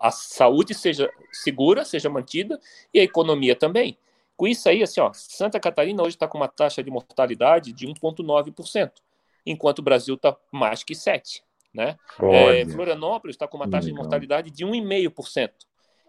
[0.02, 2.60] a saúde seja segura, seja mantida
[2.94, 3.98] e a economia também.
[4.36, 7.88] Com isso aí, assim, ó, Santa Catarina hoje está com uma taxa de mortalidade de
[7.88, 8.92] 1,9%,
[9.46, 11.42] enquanto o Brasil está mais que 7%.
[11.74, 11.98] Né?
[12.22, 15.52] É, Florianópolis está com uma taxa de mortalidade de 1,5%,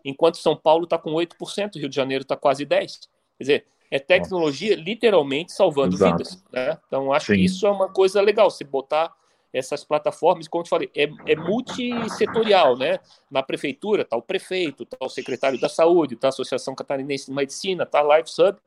[0.05, 3.07] enquanto São Paulo está com 8%, Rio de Janeiro está quase 10%.
[3.39, 6.17] Quer dizer, é tecnologia literalmente salvando Exato.
[6.17, 6.43] vidas.
[6.51, 6.79] Né?
[6.87, 7.35] Então, acho Sim.
[7.35, 9.13] que isso é uma coisa legal, se botar
[9.53, 12.99] essas plataformas, como eu te falei, é, é multissetorial, né?
[13.31, 17.33] Na prefeitura está o prefeito, está o secretário da saúde, está a Associação Catarinense de
[17.33, 18.59] Medicina, está a LifeSub,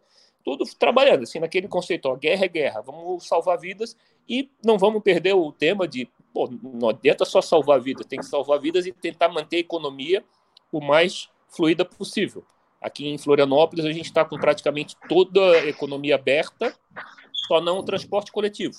[0.44, 3.98] tudo trabalhando, assim, naquele conceito, ó, guerra é guerra, vamos salvar vidas
[4.30, 8.26] e não vamos perder o tema de, pô, não adianta só salvar vidas, tem que
[8.26, 10.24] salvar vidas e tentar manter a economia
[10.72, 12.44] o mais fluida possível.
[12.80, 16.76] Aqui em Florianópolis, a gente está com praticamente toda a economia aberta,
[17.48, 18.76] só não o transporte coletivo.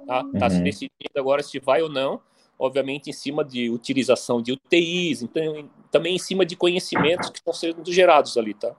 [0.00, 0.50] Está tá uhum.
[0.50, 2.20] se decidindo agora se vai ou não,
[2.58, 7.52] obviamente em cima de utilização de UTIs, então, também em cima de conhecimentos que estão
[7.52, 8.74] sendo gerados ali, tá?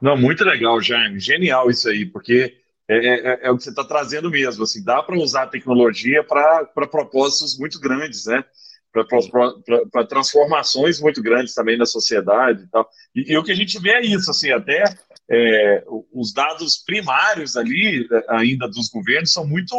[0.00, 1.18] Não, muito legal, Jaime.
[1.18, 2.54] Genial isso aí, porque
[2.86, 4.64] é, é, é, é o que você está trazendo mesmo.
[4.64, 8.44] Assim, dá para usar a tecnologia para propósitos muito grandes, né?
[8.92, 12.88] Para transformações muito grandes também na sociedade e tal.
[13.14, 14.84] E, e, o que a gente vê é isso, assim, até
[15.30, 19.76] é, os dados primários ali, ainda dos governos, são muito.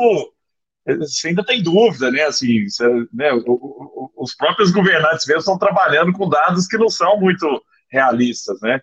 [0.99, 2.23] Você ainda tem dúvida, né?
[2.23, 3.31] Assim, você, né?
[4.15, 8.81] os próprios governantes mesmo estão trabalhando com dados que não são muito realistas, né?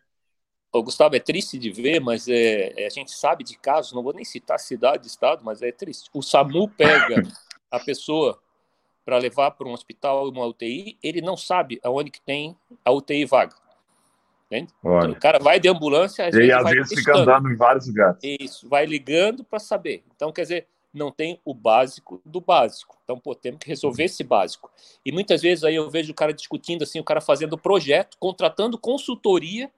[0.73, 4.03] Ô, Gustavo, é triste de ver, mas é, é, a gente sabe de casos, não
[4.03, 6.09] vou nem citar cidade, estado, mas é triste.
[6.15, 7.23] O SAMU pega
[7.71, 8.41] a pessoa
[9.05, 13.27] para levar para um hospital, uma UTI, ele não sabe aonde que tem a UTI
[13.27, 13.55] vaga.
[14.59, 18.19] Então, o cara vai de ambulância, e às vezes fica andando em vários lugares.
[18.23, 20.05] Isso, vai ligando para saber.
[20.15, 22.99] Então, quer dizer, não tem o básico do básico.
[23.05, 24.71] Então, pô, temos que resolver esse básico.
[25.05, 28.77] E muitas vezes aí eu vejo o cara discutindo assim, o cara fazendo projeto, contratando
[28.77, 29.71] consultoria,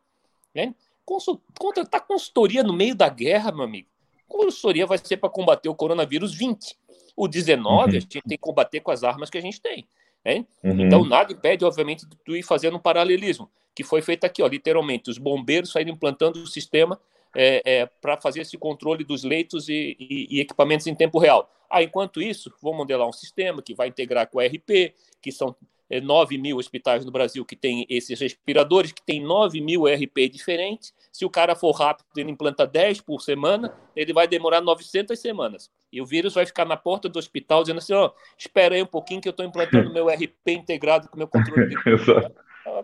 [0.55, 0.75] né?
[1.05, 1.41] Consult...
[1.59, 3.89] Contratar consultoria no meio da guerra, meu amigo.
[4.27, 6.77] Consultoria vai ser para combater o coronavírus 20.
[7.17, 7.89] O 19 uhum.
[7.89, 9.87] a gente tem que combater com as armas que a gente tem.
[10.25, 10.45] Né?
[10.63, 10.81] Uhum.
[10.81, 14.47] Então nada impede, obviamente, de tu ir fazendo um paralelismo, que foi feito aqui, ó,
[14.47, 16.99] literalmente, os bombeiros saíram implantando o sistema
[17.35, 21.51] é, é, para fazer esse controle dos leitos e, e, e, equipamentos em tempo real.
[21.69, 25.57] Ah, enquanto isso, vou modelar um sistema que vai integrar com o RP, que são
[25.91, 30.29] é, 9 mil hospitais no Brasil que tem esses respiradores, que tem 9 mil RP
[30.31, 30.95] diferentes.
[31.13, 35.71] Se o cara for rápido, ele implanta 10 por semana, ele vai demorar 900 semanas.
[35.93, 38.83] E o vírus vai ficar na porta do hospital dizendo assim: ó, oh, espera aí
[38.83, 41.77] um pouquinho que eu estou implantando meu RP integrado com meu controle de.
[42.67, 42.83] É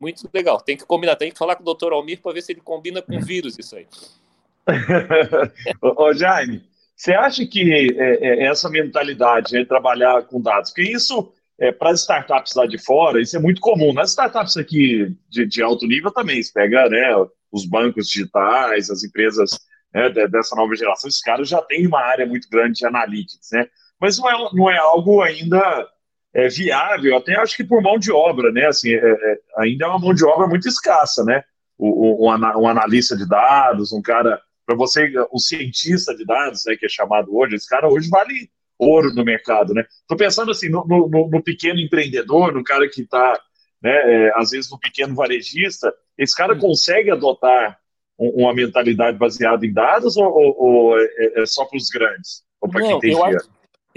[0.00, 0.60] muito legal.
[0.60, 3.02] Tem que combinar, tem que falar com o doutor Almir para ver se ele combina
[3.02, 3.86] com vírus isso aí.
[5.80, 6.62] ô, Jaime,
[6.94, 11.72] você acha que é, é, essa mentalidade de né, trabalhar com dados, que isso é,
[11.72, 13.92] para as startups lá de fora, isso é muito comum.
[13.92, 19.02] Nas startups aqui de, de alto nível também, você pega né, os bancos digitais, as
[19.02, 19.50] empresas
[19.92, 23.66] né, dessa nova geração, esses caras já têm uma área muito grande de analytics, né?
[24.00, 25.88] Mas não é, não é algo ainda
[26.38, 28.66] é, viável, até acho que por mão de obra, né?
[28.66, 31.42] Assim, é, é, ainda é uma mão de obra muito escassa, né?
[31.76, 36.76] O, o, um, analista de dados, um cara, para você, o cientista de dados, né,
[36.76, 38.48] que é chamado hoje, esse cara hoje vale
[38.78, 39.84] ouro no mercado, né?
[40.02, 43.40] Estou pensando assim no, no, no, pequeno empreendedor, no cara que está,
[43.82, 46.60] né, é, às vezes no pequeno varejista, esse cara hum.
[46.60, 47.78] consegue adotar
[48.16, 52.44] uma mentalidade baseada em dados ou, ou, ou é, é, só para os grandes?
[52.60, 53.48] Ou para quem tem eu acho,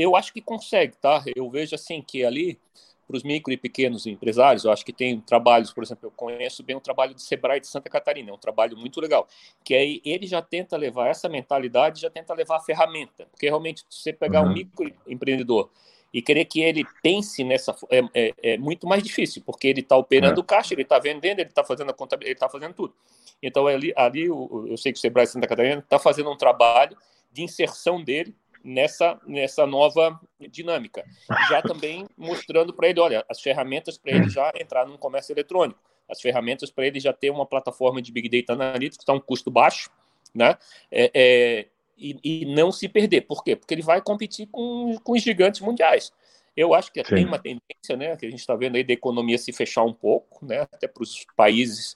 [0.02, 1.24] eu acho que consegue, tá?
[1.36, 2.60] Eu vejo assim que ali
[3.08, 6.64] para os micro e pequenos empresários, eu acho que tem trabalhos, por exemplo, eu conheço
[6.64, 9.28] bem o trabalho do Sebrae de Santa Catarina, é um trabalho muito legal,
[9.66, 13.84] que aí ele já tenta levar essa mentalidade, já tenta levar a ferramenta, porque realmente
[13.90, 14.52] você pegar uhum.
[14.52, 15.70] um microempreendedor
[16.14, 19.98] e querer que ele pense nessa é, é, é muito mais difícil, porque ele está
[19.98, 22.94] operando o caixa, ele está vendendo, ele está fazendo a contabilidade, ele está fazendo tudo.
[23.42, 26.38] Então ali, ali eu, eu sei que o Sebrae de Santa Catarina está fazendo um
[26.38, 26.98] trabalho
[27.32, 30.20] de inserção dele nessa, nessa nova
[30.50, 31.06] dinâmica.
[31.50, 35.80] Já também mostrando para ele, olha, as ferramentas para ele já entrar no comércio eletrônico,
[36.10, 39.20] as ferramentas para ele já ter uma plataforma de Big Data Analytics que está um
[39.20, 39.90] custo baixo,
[40.34, 40.58] né?
[40.92, 43.22] É, é, e, e, não se perder.
[43.22, 43.56] Por quê?
[43.56, 46.12] Porque ele vai competir com, com os gigantes mundiais.
[46.56, 47.16] Eu acho que Sim.
[47.16, 49.94] tem uma tendência, né, que a gente está vendo aí da economia se fechar um
[49.94, 51.96] pouco, né, até para os países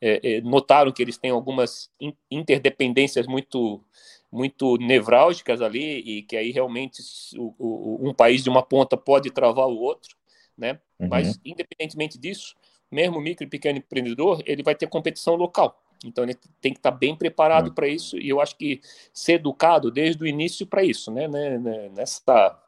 [0.00, 1.90] é, é, notaram que eles têm algumas
[2.30, 3.82] interdependências muito
[4.34, 7.00] muito nevrálgicas ali e que aí realmente
[7.36, 10.16] o, o, um país de uma ponta pode travar o outro,
[10.58, 10.80] né?
[10.98, 11.06] Uhum.
[11.08, 12.56] Mas independentemente disso,
[12.90, 15.80] mesmo micro e pequeno empreendedor, ele vai ter competição local.
[16.04, 17.74] Então ele tem que estar bem preparado uhum.
[17.74, 18.80] para isso e eu acho que
[19.12, 21.28] ser educado desde o início para isso, né?
[21.28, 22.60] né, né nessa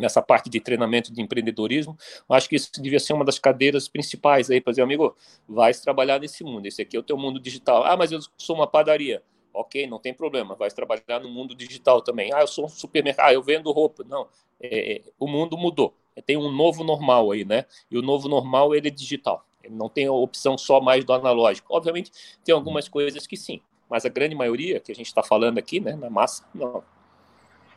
[0.00, 1.96] nessa parte de treinamento de empreendedorismo,
[2.28, 5.16] acho que isso devia ser uma das cadeiras principais aí para dizer, amigo,
[5.48, 7.84] vai trabalhar nesse mundo, esse aqui é o teu mundo digital.
[7.84, 9.22] Ah, mas eu sou uma padaria
[9.54, 12.32] ok, não tem problema, vai trabalhar no mundo digital também.
[12.34, 14.04] Ah, eu sou um supermercado, ah, eu vendo roupa.
[14.04, 14.26] Não,
[14.60, 15.94] é, é, o mundo mudou.
[16.26, 17.64] Tem um novo normal aí, né?
[17.90, 19.44] E o novo normal ele é digital.
[19.62, 21.74] Ele não tem a opção só mais do analógico.
[21.74, 22.10] Obviamente,
[22.44, 25.80] tem algumas coisas que sim, mas a grande maioria que a gente está falando aqui,
[25.80, 26.82] né, na massa, não.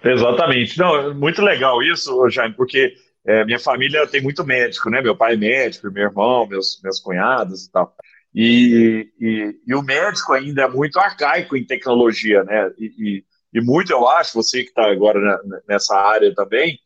[0.03, 0.77] Exatamente.
[0.77, 5.01] Não, muito legal isso, Jaime, porque é, minha família tem muito médico, né?
[5.01, 7.95] Meu pai é médico, meu irmão, meus, meus cunhados e tal.
[8.33, 12.71] E, e, e o médico ainda é muito arcaico em tecnologia, né?
[12.77, 15.19] E, e, muito, eu acho, você que está agora
[15.67, 16.77] nessa área também,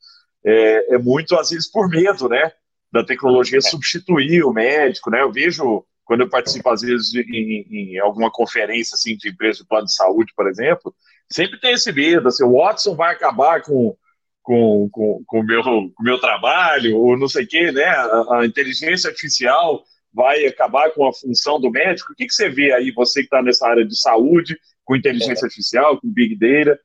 [0.45, 2.51] é, é, muito, às vezes, por medo, né?
[2.91, 3.61] Da tecnologia é.
[3.61, 5.21] substituir o médico, né?
[5.21, 9.67] Eu vejo, quando eu participo, às vezes, em, em alguma conferência, assim, de empresa de
[9.67, 10.95] plano de saúde, por exemplo,
[11.29, 13.95] sempre tem esse medo, assim, o Watson vai acabar com
[14.43, 17.85] com, com, com o meu, com meu trabalho, ou não sei o quê, né?
[17.85, 22.11] A, a, inteligência artificial vai acabar com a função do médico.
[22.11, 25.43] O que, que você vê aí, você que está nessa área de saúde, com inteligência
[25.43, 25.45] é.
[25.45, 26.79] artificial, com Big Data?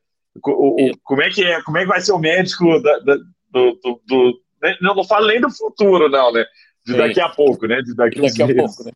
[0.45, 3.15] O, o, como, é que é, como é que vai ser o médico da, da,
[3.51, 4.77] do, do, do, né?
[4.81, 6.45] não, não falo nem do futuro, não, né?
[6.85, 7.81] De daqui a pouco, né?
[7.81, 8.91] De daqui, daqui a pouco, né?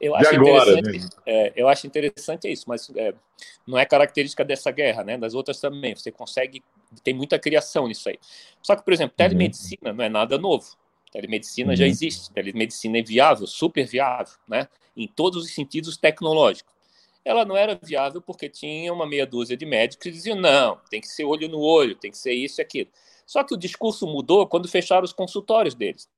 [0.00, 1.22] Eu acho, agora, interessante, né?
[1.26, 3.14] é, eu acho interessante isso, mas é,
[3.64, 5.16] não é característica dessa guerra, né?
[5.16, 5.94] Das outras também.
[5.94, 6.60] Você consegue,
[7.04, 8.18] tem muita criação nisso aí.
[8.60, 9.24] Só que, por exemplo, uhum.
[9.24, 9.94] telemedicina uhum.
[9.94, 10.66] não é nada novo.
[11.12, 11.76] Telemedicina uhum.
[11.76, 12.32] já existe.
[12.32, 14.66] Telemedicina é viável, super viável, né?
[14.96, 16.72] Em todos os sentidos tecnológicos.
[17.24, 21.00] Ela não era viável porque tinha uma meia dúzia de médicos que diziam: não, tem
[21.00, 22.90] que ser olho no olho, tem que ser isso e aquilo.
[23.26, 26.08] Só que o discurso mudou quando fecharam os consultórios deles.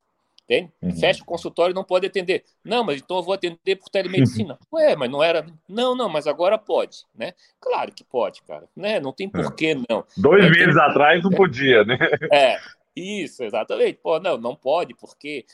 [0.45, 0.71] Entende?
[0.83, 0.95] Uhum.
[0.97, 2.45] Fecha o consultório e não pode atender.
[2.63, 4.59] Não, mas então eu vou atender por telemedicina.
[4.73, 4.79] Uhum.
[4.79, 5.47] Ué, mas não era.
[5.67, 7.33] Não, não, mas agora pode, né?
[7.59, 8.69] Claro que pode, cara.
[8.77, 9.01] Né?
[9.01, 9.93] Não tem porquê, é.
[9.93, 10.05] não.
[10.17, 10.85] Dois é, meses tem...
[10.85, 11.37] atrás não é.
[11.37, 11.99] podia, né?
[12.31, 12.61] É,
[12.97, 13.99] isso, exatamente.
[14.03, 15.45] Pô, não, não pode, porque.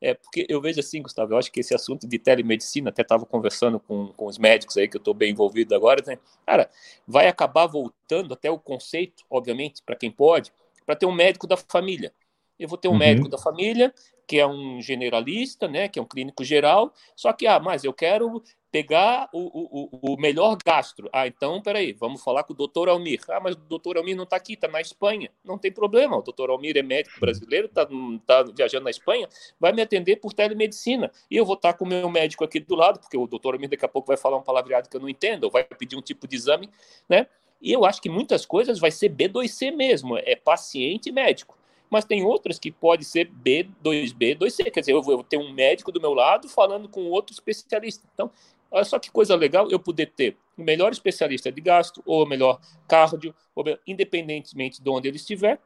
[0.00, 3.26] É porque eu vejo assim, Gustavo, eu acho que esse assunto de telemedicina, até estava
[3.26, 6.18] conversando com, com os médicos aí, que eu estou bem envolvido agora, né?
[6.46, 6.70] cara,
[7.06, 10.52] vai acabar voltando até o conceito, obviamente, para quem pode,
[10.86, 12.12] para ter um médico da família.
[12.58, 12.98] Eu vou ter um uhum.
[12.98, 13.92] médico da família
[14.28, 17.94] que é um generalista, né, que é um clínico geral, só que, ah, mas eu
[17.94, 21.08] quero pegar o, o, o melhor gastro.
[21.12, 23.20] Ah, então, peraí, vamos falar com o doutor Almir.
[23.28, 25.30] Ah, mas o doutor Almir não está aqui, está na Espanha.
[25.44, 27.86] Não tem problema, o doutor Almir é médico brasileiro, está
[28.26, 29.28] tá viajando na Espanha,
[29.58, 31.10] vai me atender por telemedicina.
[31.30, 33.54] E eu vou estar tá com o meu médico aqui do lado, porque o doutor
[33.54, 35.96] Almir daqui a pouco vai falar um palavreado que eu não entendo, ou vai pedir
[35.96, 36.68] um tipo de exame,
[37.08, 37.26] né?
[37.60, 41.58] E eu acho que muitas coisas vai ser B2C mesmo, é paciente médico
[41.90, 45.90] mas tem outras que pode ser B2B, 2C, quer dizer, eu vou ter um médico
[45.90, 48.06] do meu lado falando com outro especialista.
[48.12, 48.30] Então,
[48.70, 52.26] olha só que coisa legal eu poder ter o melhor especialista de gasto, ou o
[52.26, 55.60] melhor cardio, ou, independentemente de onde ele estiver,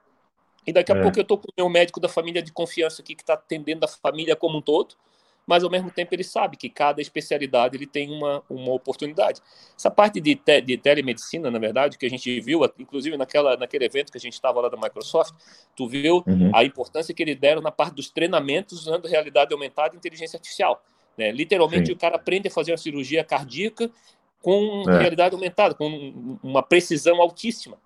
[0.66, 1.02] e daqui a é.
[1.02, 3.84] pouco eu estou com o meu médico da família de confiança aqui, que está atendendo
[3.84, 4.94] a família como um todo,
[5.46, 9.40] mas ao mesmo tempo ele sabe que cada especialidade ele tem uma, uma oportunidade.
[9.76, 13.84] Essa parte de, te, de telemedicina, na verdade, que a gente viu, inclusive naquela, naquele
[13.84, 15.34] evento que a gente estava lá da Microsoft,
[15.74, 16.52] tu viu uhum.
[16.54, 20.80] a importância que eles deram na parte dos treinamentos usando realidade aumentada e inteligência artificial.
[21.16, 21.31] Né?
[21.31, 21.92] Literalmente Sim.
[21.92, 23.90] o cara aprende a fazer uma cirurgia cardíaca
[24.40, 24.98] com é.
[24.98, 27.79] realidade aumentada, com uma precisão altíssima.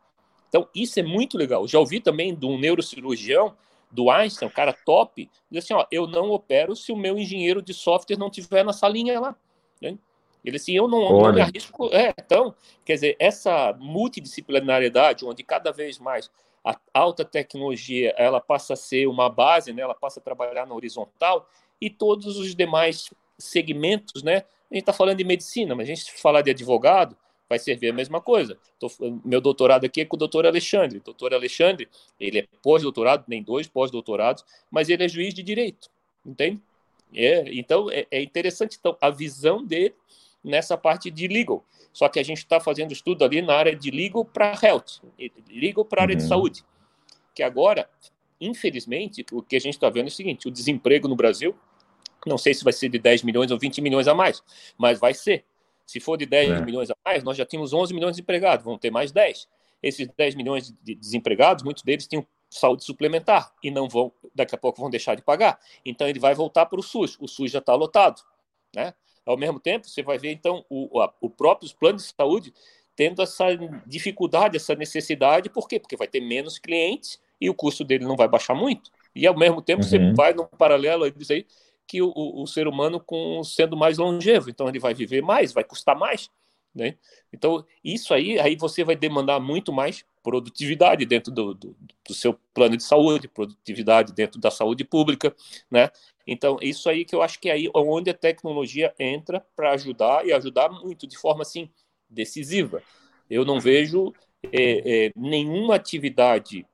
[0.49, 1.67] Então, isso é muito legal.
[1.69, 3.55] Já ouvi também de um neurocirurgião
[3.91, 7.63] do Einstein, um cara top, diz assim, ó, eu não opero se o meu engenheiro
[7.63, 9.37] de software não tiver na salinha lá.
[9.81, 9.99] Né?
[10.45, 11.89] Ele assim, eu não, não me arrisco.
[11.93, 16.31] É, então, quer dizer, essa multidisciplinariedade, onde cada vez mais
[16.65, 19.83] a alta tecnologia ela passa a ser uma base, né?
[19.83, 21.49] ela passa a trabalhar na horizontal,
[21.81, 24.45] e todos os demais segmentos, né?
[24.71, 27.17] A gente está falando de medicina, mas a gente falar de advogado,
[27.49, 28.59] vai servir a mesma coisa.
[28.79, 28.91] Tô,
[29.25, 30.99] meu doutorado aqui é com o doutor Alexandre.
[30.99, 35.89] O doutor Alexandre, ele é pós-doutorado, nem dois pós-doutorados, mas ele é juiz de direito,
[36.25, 36.61] entende?
[37.15, 39.95] É, então, é, é interessante então, a visão dele
[40.43, 41.65] nessa parte de legal.
[41.93, 45.01] Só que a gente está fazendo estudo ali na área de legal para health,
[45.49, 46.19] legal para a área uhum.
[46.19, 46.65] de saúde.
[47.35, 47.89] Que agora,
[48.41, 51.57] infelizmente, o que a gente está vendo é o seguinte: o desemprego no Brasil,
[52.27, 54.43] não sei se vai ser de 10 milhões ou 20 milhões a mais,
[54.77, 55.45] mas vai ser.
[55.87, 56.65] Se for de 10 é.
[56.65, 59.49] milhões a mais, nós já tínhamos 11 milhões de empregados, vão ter mais 10.
[59.83, 64.59] Esses 10 milhões de desempregados, muitos deles tinham saúde suplementar e não vão, daqui a
[64.59, 65.59] pouco vão deixar de pagar.
[65.85, 67.17] Então ele vai voltar para o SUS.
[67.21, 68.21] O SUS já está lotado,
[68.75, 68.95] né?
[69.25, 72.53] Ao mesmo tempo, você vai ver então o, a, o próprio plano de saúde
[72.95, 73.45] tendo essa
[73.87, 75.79] dificuldade, essa necessidade, por quê?
[75.79, 78.91] Porque vai ter menos clientes e o custo dele não vai baixar muito.
[79.15, 79.89] E ao mesmo tempo uhum.
[79.89, 81.47] você vai no paralelo e diz aí
[81.87, 85.63] que o, o, ser humano com sendo mais longevo, então ele vai viver mais, vai
[85.63, 86.31] custar mais,
[86.75, 86.97] né?
[87.33, 92.35] Então isso aí, aí você vai demandar muito mais produtividade dentro do, do, do, seu
[92.53, 95.35] plano de saúde, produtividade dentro da saúde pública,
[95.71, 95.91] né?
[96.27, 100.27] Então isso aí que eu acho que é aí onde a tecnologia entra para ajudar
[100.27, 101.71] e ajudar muito de forma assim
[102.11, 102.83] decisiva.
[103.31, 104.13] Eu não vejo
[104.53, 106.67] é, é, nenhuma atividade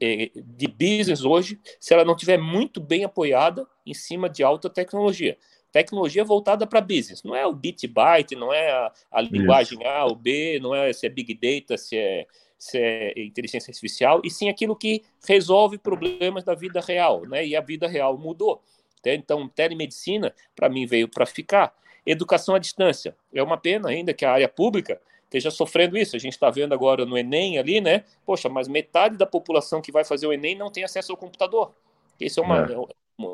[0.00, 5.36] de business hoje se ela não tiver muito bem apoiada em cima de alta tecnologia.
[5.72, 7.22] Tecnologia voltada para business.
[7.22, 9.88] Não é o bit byte, não é a, a linguagem Isso.
[9.88, 12.26] A ou B, não é se é big data, se é,
[12.58, 17.46] se é inteligência artificial, e sim aquilo que resolve problemas da vida real, né?
[17.46, 18.62] E a vida real mudou.
[19.04, 21.74] Então, telemedicina, para mim, veio para ficar.
[22.04, 23.16] Educação à distância.
[23.34, 25.00] É uma pena ainda que a área pública
[25.36, 26.16] esteja sofrendo isso.
[26.16, 28.04] A gente está vendo agora no Enem ali, né?
[28.24, 31.72] Poxa, mas metade da população que vai fazer o Enem não tem acesso ao computador.
[32.18, 32.74] Isso é, uma, é.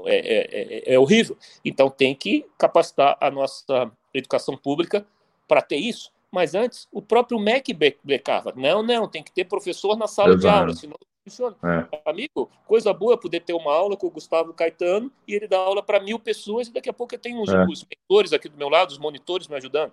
[0.07, 1.36] É, é, é, é horrível.
[1.64, 5.07] Então tem que capacitar a nossa educação pública
[5.46, 6.12] para ter isso.
[6.30, 8.55] Mas antes, o próprio MEC becava.
[8.57, 10.40] Não, não, tem que ter professor na sala Exato.
[10.40, 11.57] de aula, senão não funciona.
[11.62, 12.11] É.
[12.11, 15.82] Amigo, coisa boa poder ter uma aula com o Gustavo Caetano e ele dá aula
[15.82, 17.64] para mil pessoas e daqui a pouco eu tenho os, é.
[17.64, 19.92] os mentores aqui do meu lado, os monitores me ajudando.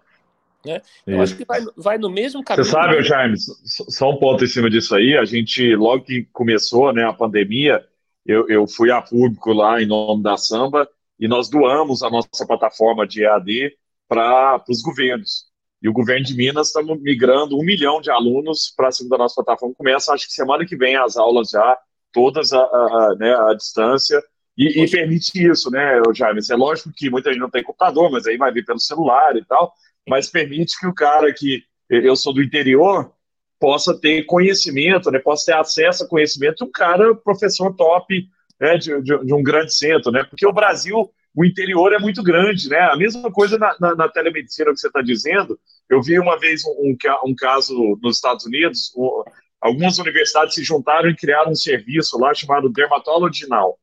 [0.66, 0.82] Né?
[1.08, 2.66] Eu acho que vai, vai no mesmo caminho.
[2.66, 5.18] Você sabe, Jaime, só um ponto em cima disso aí.
[5.18, 7.86] A gente, logo que começou né, a pandemia,
[8.26, 10.88] eu, eu fui a público lá em nome da Samba
[11.20, 13.74] e nós doamos a nossa plataforma de EAD
[14.08, 15.48] para os governos.
[15.82, 19.36] E o governo de Minas está migrando um milhão de alunos para cima da nossa
[19.36, 19.74] plataforma.
[19.76, 21.78] Começa, acho que semana que vem, as aulas já,
[22.12, 24.22] todas a, a, né, à distância.
[24.58, 26.42] E, e, permite isso, né, Jaime?
[26.52, 29.46] É lógico que muita gente não tem computador, mas aí vai vir pelo celular e
[29.46, 29.74] tal
[30.10, 33.12] mas permite que o cara que eu sou do interior
[33.60, 38.28] possa ter conhecimento, né, possa ter acesso a conhecimento um cara, professor top
[38.60, 42.24] né, de, de, de um grande centro, né, porque o Brasil, o interior é muito
[42.24, 46.18] grande, né, a mesma coisa na, na, na telemedicina que você está dizendo, eu vi
[46.20, 49.24] uma vez um, um, um caso nos Estados Unidos, um,
[49.62, 53.78] algumas universidades se juntaram e criaram um serviço lá chamado Dermatology Now,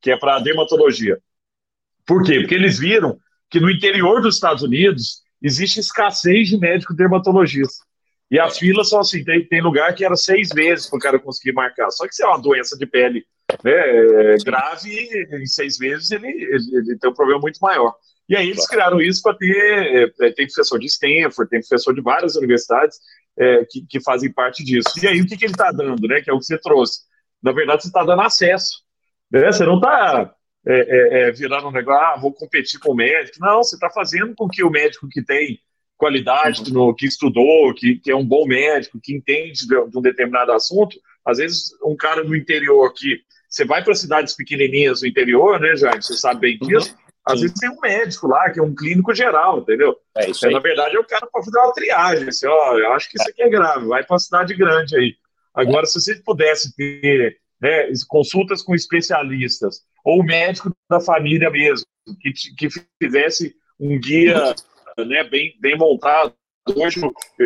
[0.00, 1.18] que é para dermatologia.
[2.04, 2.40] Por quê?
[2.40, 3.18] Porque eles viram
[3.48, 7.84] que no interior dos Estados Unidos existe escassez de médico dermatologista.
[8.30, 11.18] E as filas são assim, tem, tem lugar que era seis meses para o cara
[11.18, 11.90] conseguir marcar.
[11.90, 13.24] Só que se é uma doença de pele
[13.64, 17.92] né, é, grave, em seis meses ele, ele, ele, tem um problema muito maior.
[18.28, 20.12] E aí eles criaram isso para ter.
[20.20, 22.98] É, tem professor de Stanford, tem professor de várias universidades
[23.36, 24.90] é, que, que, fazem parte disso.
[25.02, 26.20] E aí o que, que ele está dando, né?
[26.20, 27.00] Que é o que você trouxe.
[27.42, 28.82] Na verdade, você está dando acesso.
[29.32, 29.50] Né?
[29.50, 30.32] Você não está
[30.70, 33.38] é, é, é, virando um negócio, ah, vou competir com o médico.
[33.40, 35.58] Não, você está fazendo com que o médico que tem
[35.96, 40.00] qualidade, no, que estudou, que, que é um bom médico, que entende de, de, um
[40.00, 40.96] determinado assunto,
[41.26, 45.74] às vezes um cara no interior que você vai para cidades pequenininhas no interior, né,
[45.76, 46.02] Jaime?
[46.02, 46.90] Você sabe bem disso.
[46.90, 47.10] Uhum.
[47.26, 47.40] Às Sim.
[47.42, 49.96] vezes tem um médico lá, que é um clínico geral, entendeu?
[50.16, 50.54] É isso aí.
[50.54, 52.28] Na verdade, é o cara para fazer uma triagem.
[52.28, 55.14] Assim, ó, eu acho que isso aqui é grave, vai para uma cidade grande aí.
[55.52, 61.86] Agora, se você pudesse ter né, consultas com especialistas, ou médico da família mesmo,
[62.20, 62.68] que, que
[63.02, 64.54] fizesse um guia
[64.98, 66.34] né, bem, bem montado.
[66.74, 67.00] Hoje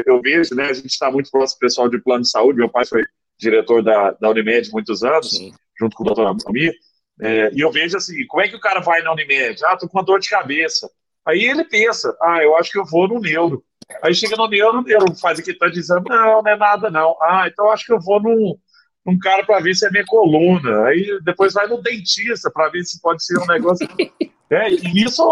[0.06, 2.68] eu vejo, né, a gente está muito próximo do pessoal de plano de saúde, meu
[2.68, 3.02] pai foi
[3.38, 5.52] diretor da, da Unimed muitos anos, Sim.
[5.78, 6.74] junto com o doutor Amir,
[7.20, 9.64] é, e eu vejo assim, como é que o cara vai na Unimed?
[9.64, 10.90] Ah, tô com uma dor de cabeça.
[11.24, 13.64] Aí ele pensa, ah, eu acho que eu vou no neuro.
[14.02, 17.16] Aí chega no neuro, o neuro faz aqui, tá dizendo, não, não é nada não.
[17.22, 18.58] Ah, então eu acho que eu vou num,
[19.06, 20.84] um cara para ver se é minha coluna.
[20.86, 23.86] Aí depois vai no dentista para ver se pode ser um negócio.
[24.50, 25.22] é, e isso,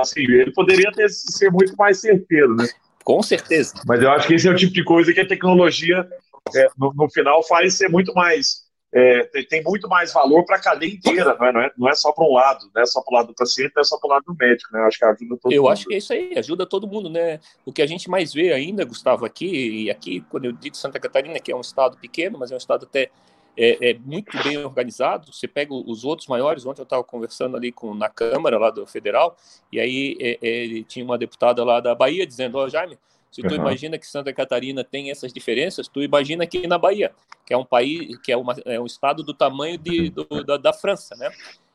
[0.00, 2.68] assim, ele poderia ter, ser muito mais certeiro, né?
[3.04, 3.74] Com certeza.
[3.86, 6.06] Mas eu acho que esse é o tipo de coisa que a tecnologia,
[6.54, 8.61] é, no, no, final, faz ser muito mais
[8.94, 11.88] é, tem, tem, muito mais valor para a cadeia inteira, não é, não é, não
[11.88, 13.84] é só para um lado, não é só para o lado do paciente, não é
[13.84, 14.80] só para o lado do médico, né?
[14.80, 15.72] Eu acho que ajuda todo Eu mundo.
[15.72, 17.40] acho que é isso aí, ajuda todo mundo, né?
[17.64, 21.00] O que a gente mais vê ainda, Gustavo, aqui, e aqui, quando eu digo Santa
[21.00, 23.10] Catarina, que é um estado pequeno, mas é um estado até
[23.56, 25.32] é, é, muito bem organizado.
[25.32, 26.64] Você pega os outros maiores.
[26.66, 29.36] Ontem eu estava conversando ali com na Câmara lá do Federal
[29.70, 32.98] e aí é, é tinha uma deputada lá da Bahia dizendo: "Ó, oh, Jaime,
[33.32, 33.62] se tu uhum.
[33.62, 37.12] imagina que Santa Catarina tem essas diferenças, tu imagina aqui na Bahia,
[37.46, 40.58] que é um país, que é, uma, é um estado do tamanho de, do, da,
[40.58, 41.32] da, França, né?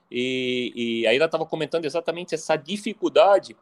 [0.09, 3.57] E, e aí ela estava comentando exatamente essa dificuldade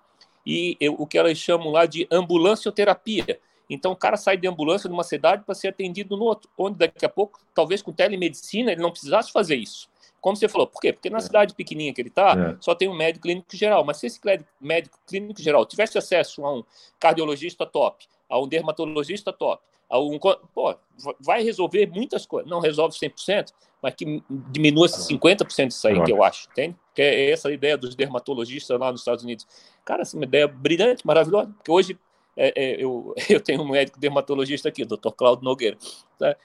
[0.46, 3.40] e eu, o que elas chamam lá de ambulancioterapia.
[3.70, 7.06] Então o cara sai de ambulância numa cidade para ser atendido no outro, onde daqui
[7.06, 9.90] a pouco, talvez com telemedicina, ele não precisasse fazer isso.
[10.26, 10.92] Como você falou, por quê?
[10.92, 11.22] Porque na é.
[11.22, 12.58] cidade pequenininha que ele está, é.
[12.60, 13.86] só tem um médico clínico geral.
[13.86, 14.20] Mas se esse
[14.60, 16.64] médico clínico geral tivesse acesso a um
[17.00, 20.76] cardiologista top, a um dermatologista top, a um, pô,
[21.20, 22.50] vai resolver muitas coisas.
[22.50, 23.54] Não resolve 100%,
[23.84, 26.76] mas que diminua 50% disso aí, que eu acho, entende?
[26.96, 29.46] Que é essa ideia dos dermatologistas lá nos Estados Unidos.
[29.86, 32.00] Cara, essa é uma ideia brilhante, maravilhosa, porque hoje
[32.36, 35.12] é, é, eu, eu tenho um médico dermatologista aqui, o Dr.
[35.16, 35.78] Claudio Nogueira.
[36.18, 36.36] Tá?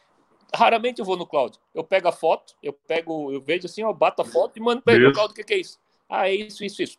[0.54, 1.60] Raramente eu vou no Cláudio.
[1.74, 4.82] Eu pego a foto, eu pego, eu vejo assim, eu bato a foto e mando
[4.82, 5.78] para ele, Cláudio, o que, que é isso?
[6.08, 6.98] Ah, é isso, isso, isso.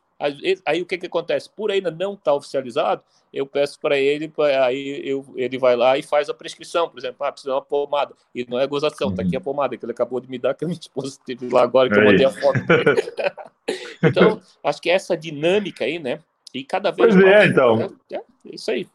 [0.66, 1.50] Aí o que, que acontece?
[1.50, 4.32] Por ainda não estar tá oficializado, eu peço para ele,
[4.64, 7.62] aí eu, ele vai lá e faz a prescrição, por exemplo, ah, precisa de uma
[7.62, 9.16] pomada, e não é gozação, uhum.
[9.16, 11.50] tá aqui a pomada que ele acabou de me dar, que a minha esposa teve
[11.50, 12.60] lá agora, que eu mandei a foto.
[14.04, 16.20] então, acho que essa dinâmica aí, né,
[16.54, 17.46] e cada vez pois é, mais...
[17.46, 17.96] É, então.
[18.12, 18.88] É, é, isso aí.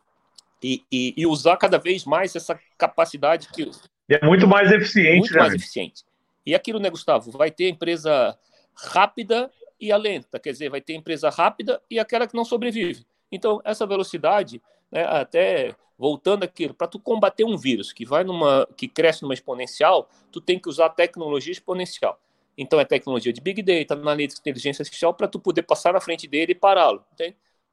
[0.62, 3.70] E, e, e, usar cada vez mais essa capacidade que...
[4.08, 5.40] E é muito mais eficiente, Muito né?
[5.40, 6.04] mais eficiente.
[6.44, 8.38] E aquilo, né, Gustavo, vai ter empresa
[8.74, 9.50] rápida
[9.80, 13.04] e a lenta, quer dizer, vai ter empresa rápida e aquela que não sobrevive.
[13.30, 18.66] Então, essa velocidade, né, até voltando aqui, para tu combater um vírus que vai numa
[18.76, 22.20] que cresce numa exponencial, tu tem que usar tecnologia exponencial.
[22.56, 26.26] Então é tecnologia de big data, analytics, inteligência artificial para tu poder passar na frente
[26.26, 27.04] dele e pará-lo.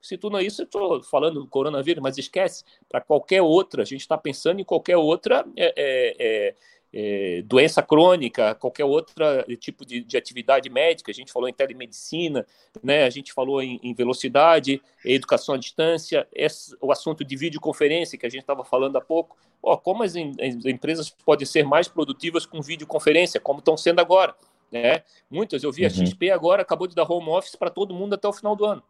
[0.04, 4.02] Se é isso, eu estou falando do coronavírus, mas esquece, para qualquer outra, a gente
[4.02, 6.56] está pensando em qualquer outra é, é, é,
[6.92, 9.16] é, doença crônica, qualquer outro
[9.58, 12.46] tipo de, de, atividade médica, a gente falou em telemedicina,
[12.84, 18.18] né, a gente falou em, em velocidade, educação à distância, esse, o assunto de videoconferência
[18.18, 21.88] que a gente estava falando há pouco, ó, como as, as, empresas podem ser mais
[21.88, 24.36] produtivas com videoconferência, como estão sendo agora.
[24.70, 25.02] Né?
[25.32, 25.88] Muitas, eu vi uhum.
[25.88, 28.66] a XP agora, acabou de dar home office para todo mundo até o final do
[28.66, 28.84] ano.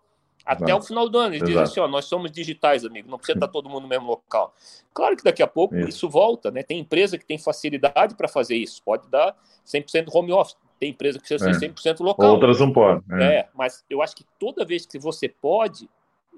[0.45, 0.83] Até Exato.
[0.83, 1.35] o final do ano.
[1.35, 1.51] Eles Exato.
[1.51, 4.53] dizem assim: ó, nós somos digitais, amigo, não precisa estar todo mundo no mesmo local.
[4.93, 6.63] Claro que daqui a pouco isso, isso volta, né?
[6.63, 9.35] Tem empresa que tem facilidade para fazer isso, pode dar
[9.65, 10.57] 100% home office.
[10.79, 12.03] Tem empresa que precisa ser 100% é.
[12.03, 12.31] local.
[12.33, 13.01] Outras não podem.
[13.19, 13.23] É.
[13.23, 15.89] é, mas eu acho que toda vez que você pode,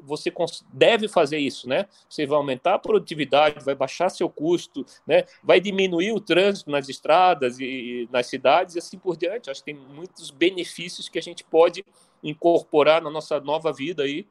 [0.04, 0.32] você
[0.72, 1.86] deve fazer isso, né?
[2.10, 5.24] Você vai aumentar a produtividade, vai baixar seu custo, né?
[5.44, 9.50] Vai diminuir o trânsito nas estradas e nas cidades e assim por diante.
[9.50, 11.84] Acho que tem muitos benefícios que a gente pode
[12.24, 14.28] incorporar na nossa nova vida aí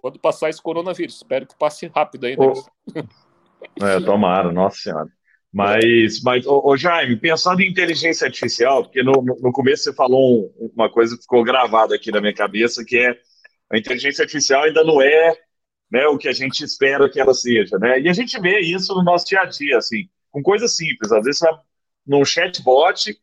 [0.00, 1.16] quando passar esse coronavírus.
[1.16, 2.36] Espero que passe rápido aí.
[2.36, 3.06] Né?
[3.80, 5.08] É, tomara, nossa senhora.
[5.52, 10.70] Mas, mas ô, Jaime, pensando em inteligência artificial, porque no, no começo você falou um,
[10.74, 13.16] uma coisa que ficou gravada aqui na minha cabeça, que é
[13.74, 15.36] a inteligência artificial ainda não é
[15.90, 18.00] né, o que a gente espera que ela seja, né?
[18.00, 21.12] E a gente vê isso no nosso dia a dia, assim, com coisas simples.
[21.12, 21.40] Às vezes
[22.06, 23.16] num chatbot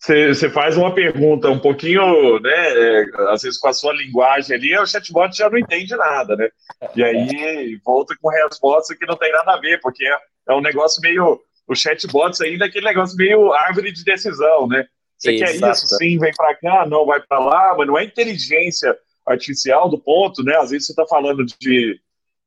[0.00, 4.76] você faz uma pergunta um pouquinho, né, é, às vezes com a sua linguagem ali,
[4.76, 6.48] o chatbot já não entende nada, né?
[6.94, 10.18] E aí volta com resposta que não tem nada a ver, porque é,
[10.50, 11.40] é um negócio meio.
[11.66, 14.84] O chatbot ainda é aquele negócio meio árvore de decisão, né?
[15.16, 18.94] Você quer isso, sim, vem para cá, não vai para lá, mas não é inteligência
[19.26, 20.56] artificial do ponto, né?
[20.56, 22.00] Às vezes você está falando de,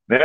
[0.08, 0.18] né,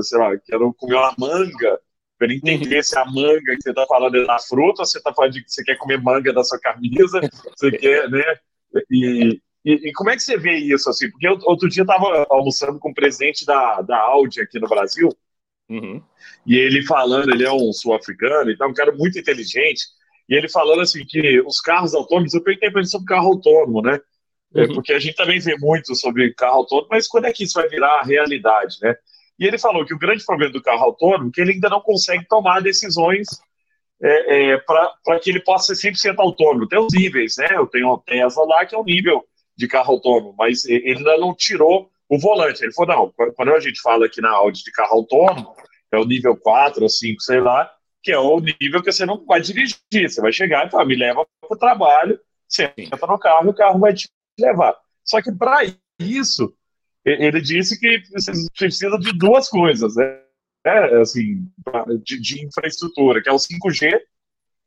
[0.00, 1.80] sei lá, quero comer uma manga,
[2.18, 2.82] para entender uhum.
[2.82, 5.44] se a manga que você está falando é da fruta, ou você está falando de
[5.44, 7.20] que você quer comer manga da sua camisa,
[7.56, 8.24] você quer, né?
[8.90, 11.10] E, e, e, como é que você vê isso, assim?
[11.10, 14.68] Porque eu, outro dia eu estava almoçando com o presidente da, da Audi aqui no
[14.68, 15.10] Brasil,
[15.68, 16.02] uhum.
[16.46, 19.84] e ele falando, ele é um sul-africano e tal, um cara muito inteligente,
[20.28, 23.82] e ele falando assim que os carros autônomos, eu perguntei para ele sobre carro autônomo,
[23.82, 24.00] né?
[24.54, 24.74] É, uhum.
[24.74, 27.68] Porque a gente também vê muito sobre carro autônomo, mas quando é que isso vai
[27.68, 28.94] virar realidade, né?
[29.38, 31.80] E ele falou que o grande problema do carro autônomo é que ele ainda não
[31.80, 33.26] consegue tomar decisões
[34.02, 36.68] é, é, para que ele possa ser 100% autônomo.
[36.68, 37.48] Tem os níveis, né?
[37.52, 39.24] Eu tenho o Tesla lá, que é o nível
[39.56, 42.62] de carro autônomo, mas ele ainda não tirou o volante.
[42.62, 45.54] Ele falou: não, quando a gente fala aqui na Audi de carro autônomo,
[45.92, 47.70] é o nível 4 ou 5, sei lá,
[48.02, 49.78] que é o nível que você não vai dirigir.
[49.92, 52.18] Você vai chegar e falar: me leva para o trabalho,
[52.48, 54.08] você entra no carro e o carro vai te
[54.38, 54.76] levar.
[55.04, 55.60] Só que para
[55.98, 56.54] isso,
[57.04, 58.02] ele disse que
[58.58, 60.22] precisa de duas coisas, né?
[60.64, 61.48] É, assim,
[62.02, 64.00] de, de, infraestrutura, que é o 5G,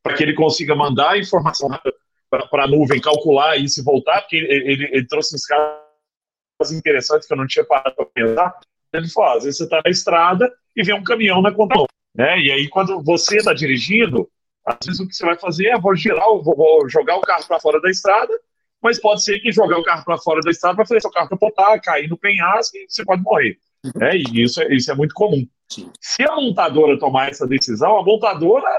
[0.01, 1.67] para que ele consiga mandar a informação
[2.30, 7.28] para a nuvem, calcular isso e voltar, porque ele, ele, ele trouxe uns casos interessantes
[7.28, 8.57] que eu não tinha parado para pensar.
[8.93, 12.39] Ele falou: às vezes você está na estrada e vê um caminhão na contramão, né?
[12.39, 14.30] E aí, quando você está dirigindo,
[14.65, 17.45] às vezes o que você vai fazer é vou girar, vou, vou jogar o carro
[17.45, 18.34] para fora da estrada
[18.82, 21.30] mas pode ser que jogar o carro para fora da estrada vai fazer seu carro
[21.30, 23.57] capotar, cair no penhasco e você pode morrer.
[24.01, 25.45] É, e isso é, isso é muito comum.
[26.01, 28.69] Se a montadora tomar essa decisão, a montadora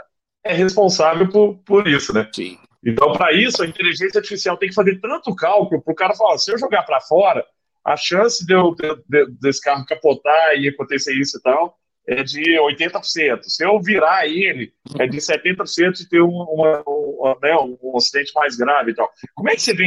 [0.44, 2.28] é responsável por, por isso, né?
[2.34, 2.58] Sim.
[2.84, 6.38] Então, para isso, a inteligência artificial tem que fazer tanto cálculo para o cara falar:
[6.38, 7.44] se eu jogar para fora,
[7.84, 12.22] a chance de eu, de, de, desse carro capotar e acontecer isso e tal é
[12.22, 13.42] de 80%.
[13.42, 18.32] Se eu virar ele, é de 70% de ter um, uma, uma, né, um acidente
[18.34, 19.10] mais grave e tal.
[19.34, 19.86] Como é que você vê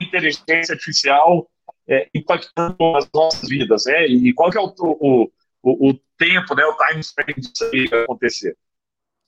[0.00, 1.48] inteligência artificial
[1.88, 4.06] é, impactando as nossas vidas, né?
[4.06, 5.30] E qual que é o, o,
[5.62, 8.56] o, o tempo, né, o time frame disso aí acontecer?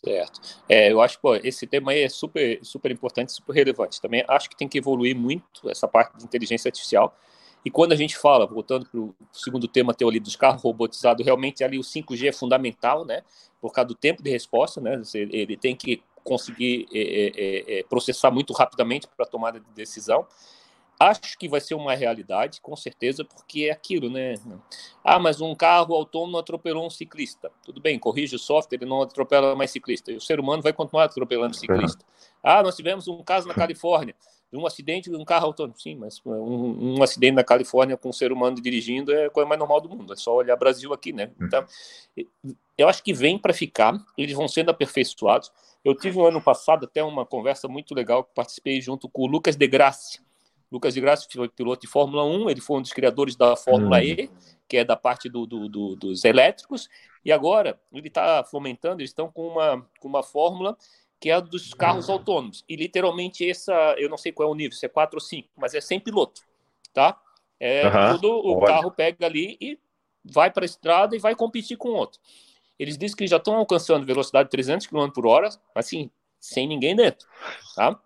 [0.04, 0.40] Certo.
[0.68, 4.00] É, eu acho que esse tema aí é super, super importante, super relevante.
[4.00, 7.16] Também acho que tem que evoluir muito essa parte de inteligência artificial.
[7.64, 11.24] E quando a gente fala, voltando para o segundo tema teu ali dos carros robotizados,
[11.24, 13.22] realmente ali o 5G é fundamental, né?
[13.60, 15.00] Por causa do tempo de resposta, né?
[15.14, 20.26] Ele tem que conseguir é, é, é, processar muito rapidamente para tomada de decisão.
[20.98, 24.34] Acho que vai ser uma realidade, com certeza, porque é aquilo, né?
[25.02, 27.50] Ah, mas um carro autônomo atropelou um ciclista.
[27.64, 30.12] Tudo bem, corrige o software, ele não atropela mais ciclista.
[30.12, 32.04] E o ser humano vai continuar atropelando ciclista.
[32.42, 34.14] Ah, nós tivemos um caso na Califórnia
[34.54, 35.74] de um acidente de um carro autônomo.
[35.76, 39.48] Sim, mas um, um, acidente na Califórnia com um ser humano dirigindo é a coisa
[39.48, 40.12] mais normal do mundo.
[40.12, 41.32] É só olhar Brasil aqui, né?
[41.40, 41.66] Então,
[42.78, 45.50] eu acho que vem para ficar, eles vão sendo aperfeiçoados.
[45.84, 49.26] Eu tive no ano passado até uma conversa muito legal que participei junto com o
[49.26, 50.20] Lucas de Grassi,
[50.74, 53.98] Lucas de Graça foi piloto de Fórmula 1, ele foi um dos criadores da Fórmula
[53.98, 54.02] hum.
[54.02, 54.30] E,
[54.68, 56.88] que é da parte do, do, do, dos elétricos,
[57.24, 60.76] e agora ele está fomentando, eles estão com uma, com uma fórmula
[61.20, 62.64] que é a dos carros autônomos.
[62.68, 65.48] E literalmente essa, eu não sei qual é o nível, se é 4 ou 5,
[65.56, 66.42] mas é sem piloto,
[66.92, 67.18] tá?
[67.60, 68.16] É, uhum.
[68.16, 68.66] tudo, o Olha.
[68.66, 69.78] carro pega ali e
[70.24, 72.20] vai para a estrada e vai competir com outro.
[72.76, 76.10] Eles dizem que já estão alcançando velocidade de 300 km por hora, assim,
[76.40, 77.28] sem ninguém dentro,
[77.76, 77.98] tá?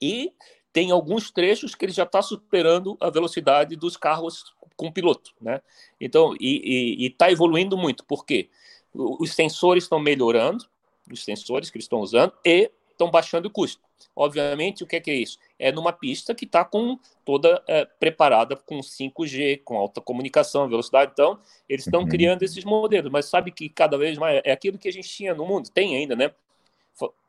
[0.00, 0.32] E
[0.72, 5.60] tem alguns trechos que ele já está superando a velocidade dos carros com piloto, né?
[6.00, 8.48] Então, e está evoluindo muito, porque
[8.94, 10.64] os sensores estão melhorando,
[11.10, 13.82] os sensores que eles estão usando, e estão baixando o custo.
[14.14, 15.38] Obviamente, o que é, que é isso?
[15.58, 21.12] É numa pista que está com toda é, preparada com 5G, com alta comunicação, velocidade.
[21.12, 22.08] Então, eles estão uhum.
[22.08, 25.34] criando esses modelos, mas sabe que cada vez mais é aquilo que a gente tinha
[25.34, 26.32] no mundo, tem ainda, né?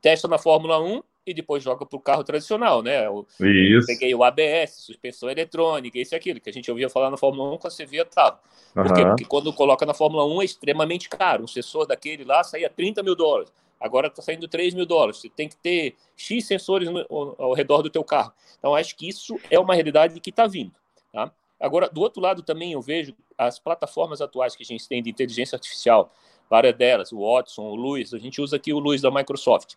[0.02, 3.06] Testa na Fórmula 1, e depois joga para o carro tradicional, né?
[3.06, 3.88] Eu, Isso.
[3.88, 7.54] peguei o ABS, suspensão eletrônica, isso e aquilo, que a gente ouvia falar na Fórmula
[7.54, 8.42] 1 quando você via tal.
[8.74, 9.06] Por uhum.
[9.10, 11.44] Porque quando coloca na Fórmula 1 é extremamente caro.
[11.44, 13.52] Um sensor daquele lá saía 30 mil dólares.
[13.80, 15.18] Agora está saindo 3 mil dólares.
[15.18, 18.34] Você tem que ter X sensores no, ao, ao, redor do teu carro.
[18.58, 20.72] Então, acho que isso é uma realidade que está vindo.
[21.12, 21.32] Tá?
[21.60, 25.10] Agora, do outro lado também eu vejo as plataformas atuais que a gente tem de
[25.10, 26.12] inteligência artificial,
[26.50, 29.76] várias delas, o Watson, o Luiz, a gente usa aqui o Luiz da Microsoft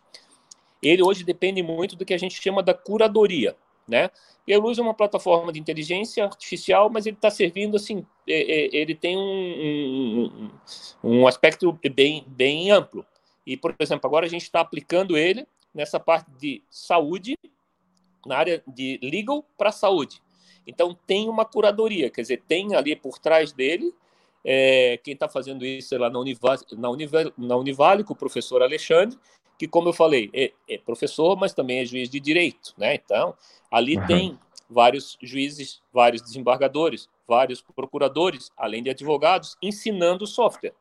[0.81, 3.55] ele hoje depende muito do que a gente chama da curadoria,
[3.87, 4.09] né?
[4.45, 8.33] E a Luz é uma plataforma de inteligência artificial, mas ele está servindo assim, é,
[8.33, 10.51] é, ele tem um,
[11.03, 13.05] um, um, aspecto bem, bem amplo.
[13.45, 17.37] E, por exemplo, agora a gente está aplicando ele nessa parte de saúde,
[18.25, 20.21] na área de legal para saúde.
[20.65, 23.93] Então, tem uma curadoria, quer dizer, tem ali por trás dele
[24.49, 28.15] é, quem está fazendo isso é lá na, Unival, na, Unival, na Univale, com o
[28.15, 29.17] professor Alexandre,
[29.57, 32.95] que, como eu falei, é, é, professor, mas também é juiz de direito, né?
[32.95, 33.33] Então,
[33.71, 34.05] ali uhum.
[34.05, 34.39] tem
[34.69, 40.73] vários juízes, vários desembargadores, vários procuradores, além de advogados, ensinando o software,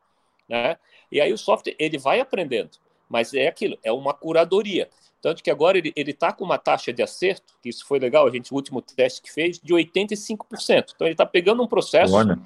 [0.49, 0.77] né?
[1.11, 4.89] E aí o software, ele vai aprendendo, mas é aquilo, é uma curadoria.
[5.23, 8.31] Tanto que agora ele está com uma taxa de acerto, que isso foi legal, a
[8.31, 10.93] gente, o último teste que fez, de 85%.
[10.95, 12.39] Então ele está pegando um processo Olha.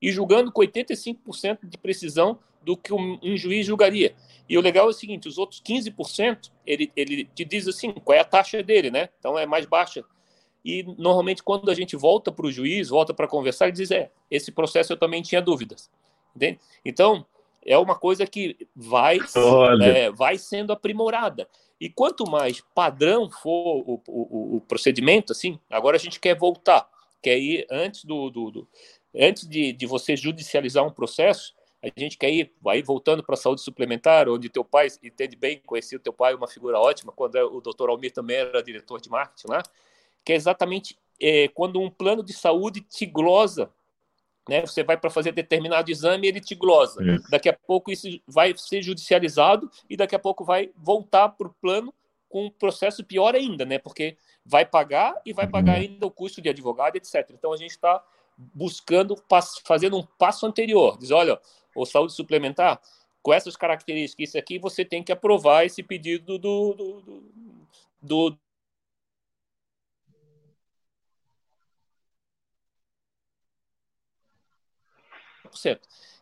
[0.00, 4.12] e julgando com 85% de precisão do que um, um juiz julgaria.
[4.48, 8.18] E o legal é o seguinte: os outros 15%, ele, ele te diz assim, qual
[8.18, 9.08] é a taxa dele, né?
[9.20, 10.04] Então é mais baixa.
[10.64, 14.10] E normalmente, quando a gente volta para o juiz, volta para conversar, ele diz: é,
[14.28, 15.88] esse processo eu também tinha dúvidas.
[16.34, 16.58] Entende?
[16.84, 17.24] Então,
[17.64, 19.18] é uma coisa que vai,
[19.82, 21.48] é, vai sendo aprimorada.
[21.80, 26.88] E quanto mais padrão for o, o, o, procedimento, assim, agora a gente quer voltar,
[27.22, 28.68] quer ir antes do, do, do
[29.14, 31.54] antes de, de você judicializar um processo,
[31.94, 35.60] a gente quer ir, aí voltando para a saúde suplementar, onde teu pai entende bem,
[35.64, 39.00] conheci o teu pai, uma figura ótima, quando é o doutor Almir também era diretor
[39.00, 39.62] de marketing lá,
[40.24, 43.70] que é exatamente é, quando um plano de saúde te glosa,
[44.48, 44.60] né?
[44.60, 47.02] Você vai para fazer determinado exame ele te glosa.
[47.02, 47.30] Isso.
[47.30, 51.54] Daqui a pouco isso vai ser judicializado e daqui a pouco vai voltar para o
[51.60, 51.92] plano
[52.28, 53.78] com um processo pior ainda, né?
[53.78, 55.82] Porque vai pagar e vai pagar uhum.
[55.82, 57.28] ainda o custo de advogado, etc.
[57.32, 58.02] Então a gente está
[58.36, 59.16] buscando,
[59.64, 60.96] fazendo um passo anterior.
[60.98, 61.40] Diz, olha,
[61.76, 62.80] ou saúde suplementar,
[63.22, 67.22] com essas características, isso aqui, você tem que aprovar esse pedido do, do, do,
[68.00, 68.38] do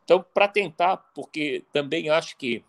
[0.05, 2.65] Então, para tentar, porque também acho que,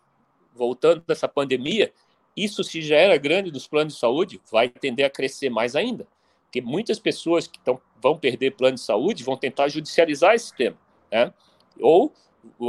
[0.53, 1.93] voltando dessa pandemia,
[2.35, 6.07] isso se já era grande dos planos de saúde, vai tender a crescer mais ainda.
[6.43, 10.77] Porque muitas pessoas que tão, vão perder plano de saúde vão tentar judicializar esse tema.
[11.11, 11.33] Né?
[11.79, 12.13] Ou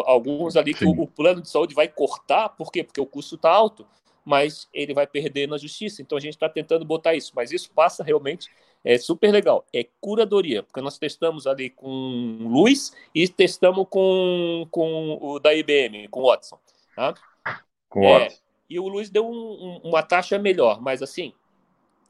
[0.05, 2.83] alguns ali que o, o, plano de saúde vai cortar, por quê?
[2.83, 3.87] Porque o custo está alto,
[4.25, 6.03] mas ele vai perder na justiça.
[6.03, 8.51] Então a gente está tentando botar isso, mas isso passa realmente,
[8.85, 9.65] é super legal.
[9.73, 16.09] É curadoria, porque nós testamos ali com Luiz e testamos com, com o da IBM,
[16.09, 16.59] com o Watson.
[16.95, 17.15] Tá?
[17.89, 18.39] Com é, Watson.
[18.69, 21.33] E o Luiz deu um, um, uma taxa melhor, mas assim,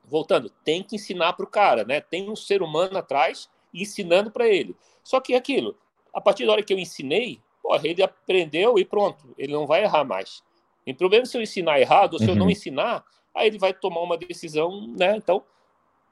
[0.05, 2.01] voltando, tem que ensinar para o cara, né?
[2.01, 4.75] Tem um ser humano atrás ensinando para ele.
[5.03, 5.77] Só que aquilo,
[6.15, 9.83] a partir da hora que eu ensinei, porra, ele aprendeu e pronto, ele não vai
[9.83, 10.41] errar mais.
[10.87, 12.31] O problema é se eu ensinar errado, ou se uhum.
[12.31, 12.53] eu não uhum.
[12.53, 13.05] ensinar,
[13.35, 15.17] aí ele vai tomar uma decisão, né?
[15.17, 15.43] Então,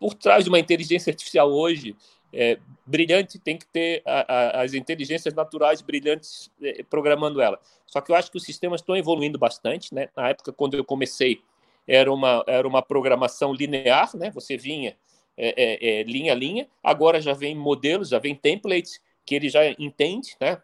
[0.00, 1.94] por trás de uma inteligência artificial hoje
[2.32, 7.60] é, brilhante tem que ter a, a, as inteligências naturais brilhantes é, programando ela.
[7.86, 10.08] Só que eu acho que os sistemas estão evoluindo bastante, né?
[10.16, 11.40] Na época quando eu comecei
[11.86, 14.32] era uma era uma programação linear, né?
[14.32, 14.96] Você vinha
[15.36, 16.68] é, é, é linha a linha.
[16.82, 20.60] Agora já vem modelos, já vem templates que ele já entende, né?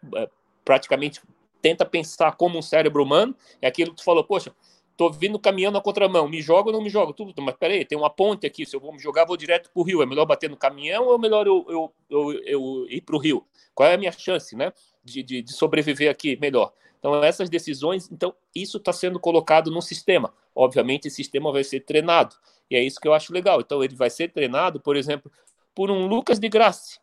[0.63, 1.21] Praticamente
[1.61, 3.35] tenta pensar como um cérebro humano.
[3.61, 4.53] É aquilo que tu falou, poxa,
[4.97, 7.13] tô vindo caminhando na contramão, me joga ou não me joga?
[7.13, 9.81] Tudo, mas peraí, tem uma ponte aqui, se eu vou me jogar, vou direto para
[9.81, 10.01] o rio.
[10.01, 13.19] É melhor bater no caminhão ou é melhor eu, eu, eu, eu ir para o
[13.19, 13.45] rio?
[13.73, 14.71] Qual é a minha chance, né?
[15.03, 16.71] De, de, de, sobreviver aqui melhor.
[16.99, 20.31] Então, essas decisões, então, isso está sendo colocado no sistema.
[20.53, 22.35] Obviamente, esse sistema vai ser treinado.
[22.69, 23.59] E é isso que eu acho legal.
[23.59, 25.31] Então, ele vai ser treinado, por exemplo,
[25.73, 26.99] por um Lucas de Graça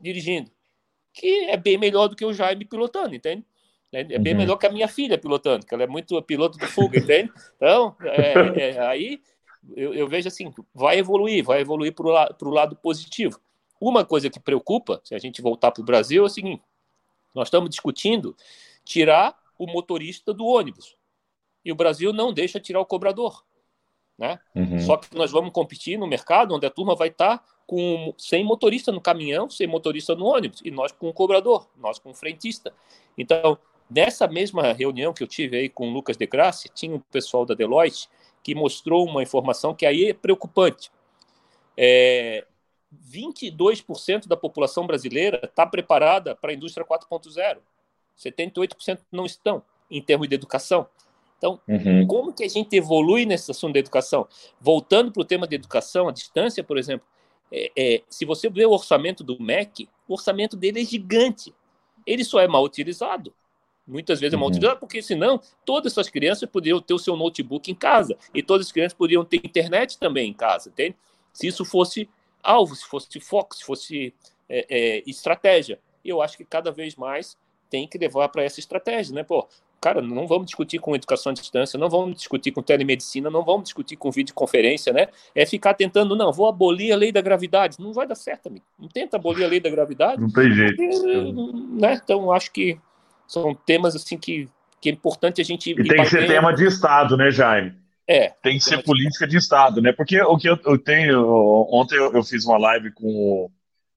[0.00, 0.50] dirigindo,
[1.18, 3.44] que é bem melhor do que o Jaime pilotando, entende?
[3.92, 4.40] É, é bem uhum.
[4.40, 7.32] melhor que a minha filha pilotando, que ela é muito piloto de fuga, entende?
[7.56, 9.20] Então, é, é, aí
[9.74, 13.40] eu, eu, vejo assim, vai evoluir, vai evoluir para o la lado positivo.
[13.80, 16.62] Uma coisa que preocupa, se a gente voltar para o Brasil, é o seguinte:
[17.34, 18.36] nós estamos discutindo
[18.84, 20.96] tirar o motorista do ônibus.
[21.64, 23.44] E o Brasil não deixa tirar o cobrador.
[24.16, 24.38] Né?
[24.54, 24.78] Uhum.
[24.80, 28.42] Só que nós vamos competir no mercado onde a turma vai estar tá com sem
[28.42, 32.14] motorista no caminhão, sem motorista no ônibus, e nós com o cobrador, nós com o
[32.14, 32.74] frentista.
[33.16, 33.56] Então,
[33.90, 37.46] Nessa mesma reunião que eu tive aí com o Lucas de Graça, tinha um pessoal
[37.46, 38.08] da Deloitte
[38.42, 40.90] que mostrou uma informação que aí é preocupante.
[41.76, 42.44] É,
[43.10, 47.58] 22% da população brasileira está preparada para a indústria 4.0.
[48.18, 50.86] 78% não estão em termos de educação.
[51.38, 52.06] Então, uhum.
[52.06, 54.28] como que a gente evolui nesse assunto da educação?
[54.60, 57.06] Voltando para o tema de educação, a distância, por exemplo,
[57.50, 61.54] é, é, se você vê o orçamento do MEC, o orçamento dele é gigante.
[62.06, 63.34] Ele só é mal utilizado.
[63.86, 67.70] Muitas vezes é mal utilizado, porque senão todas essas crianças poderiam ter o seu notebook
[67.70, 70.94] em casa e todas as crianças poderiam ter internet também em casa, entende?
[71.32, 72.08] Se isso fosse
[72.42, 74.14] alvo, se fosse foco, se fosse
[74.48, 75.80] é, é, estratégia.
[76.04, 77.36] Eu acho que cada vez mais
[77.70, 79.22] tem que levar para essa estratégia, né?
[79.22, 79.48] Pô,
[79.80, 83.64] cara, não vamos discutir com educação à distância, não vamos discutir com telemedicina, não vamos
[83.64, 85.08] discutir com videoconferência, né?
[85.34, 87.76] É ficar tentando, não, vou abolir a lei da gravidade.
[87.78, 88.64] Não vai dar certo, amigo.
[88.78, 90.20] Não tenta abolir a lei da gravidade.
[90.20, 90.76] Não tem jeito.
[90.76, 91.32] Porque,
[91.80, 92.00] né?
[92.02, 92.78] Então, acho que
[93.26, 94.48] são temas assim que,
[94.80, 95.70] que é importante a gente.
[95.70, 97.74] E tem que ser tema de Estado, né, Jaime?
[98.06, 98.30] É.
[98.42, 99.36] Tem que ser política de...
[99.36, 99.92] Estado, né?
[99.92, 101.68] Porque o que eu, eu tenho.
[101.70, 103.50] Ontem eu, eu, fiz uma live com o,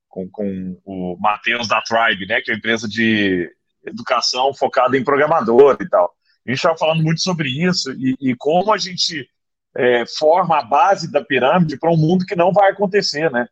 [0.09, 2.41] com, com o Matheus da Tribe, né?
[2.41, 3.49] Que é uma empresa de
[3.85, 6.13] educação focada em programador e tal.
[6.45, 9.29] A gente estava falando muito sobre isso e, e como a gente
[9.75, 13.47] é, forma a base da pirâmide para um mundo que não vai acontecer, né?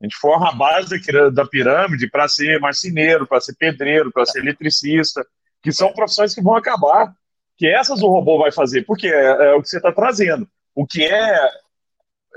[0.00, 1.00] A gente forma a base
[1.32, 5.26] da pirâmide para ser marceneiro, para ser pedreiro, para ser eletricista,
[5.60, 7.12] que são profissões que vão acabar,
[7.56, 10.48] que essas o robô vai fazer, porque é, é o que você está trazendo.
[10.72, 11.50] O que é,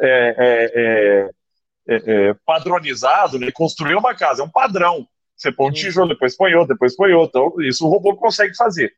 [0.02, 1.30] é, é,
[1.88, 3.52] é, é padronizado, né?
[3.52, 5.08] construir uma casa é um padrão.
[5.42, 7.48] Você põe um tijolo, depois põe outro, depois põe outro.
[7.48, 8.94] Então, isso o robô consegue fazer.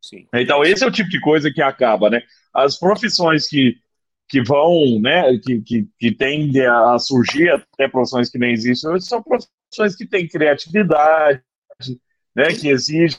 [0.00, 0.28] Sim.
[0.32, 2.22] Então, esse é o tipo de coisa que acaba, né?
[2.54, 3.76] As profissões que
[4.30, 9.06] que vão, né, que, que, que tendem a surgir até profissões que nem existem hoje,
[9.06, 11.42] são profissões que têm criatividade,
[12.36, 13.16] né, que exige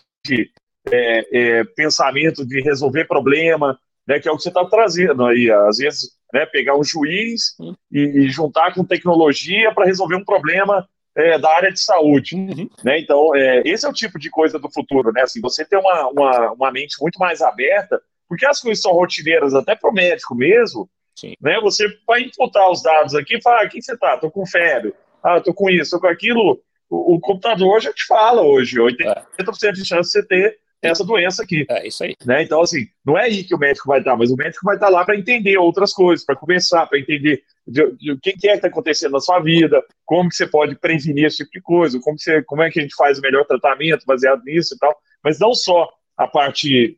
[0.91, 3.75] é, é, pensamento de resolver problema,
[4.07, 7.55] né, que é o que você está trazendo aí, às vezes, né, pegar um juiz
[7.91, 10.87] e, e juntar com tecnologia para resolver um problema
[11.19, 12.69] é, da área de saúde, uhum.
[12.83, 12.99] né?
[12.99, 15.21] Então, é, esse é o tipo de coisa do futuro, né?
[15.21, 19.53] Assim, você ter uma, uma, uma mente muito mais aberta, porque as coisas são rotineiras
[19.53, 20.89] até para o médico mesmo,
[21.19, 21.33] Sim.
[21.41, 21.59] Né?
[21.61, 24.17] Você vai imputar os dados aqui e falar, ah, quem você tá?
[24.17, 26.61] Tô com febre, ah, tô com isso, tô com aquilo.
[26.89, 29.25] O, o computador já te fala hoje, 80%
[29.63, 29.71] é.
[29.71, 31.65] de chance de você ter essa doença aqui.
[31.69, 32.15] É isso aí.
[32.25, 32.43] Né?
[32.43, 34.89] Então, assim, não é aí que o médico vai estar, mas o médico vai estar
[34.89, 38.51] lá para entender outras coisas, para conversar, para entender de, de, o que, que é
[38.51, 41.99] que está acontecendo na sua vida, como que você pode prevenir esse tipo de coisa,
[41.99, 44.95] como, você, como é que a gente faz o melhor tratamento baseado nisso e tal.
[45.23, 46.97] Mas não só a parte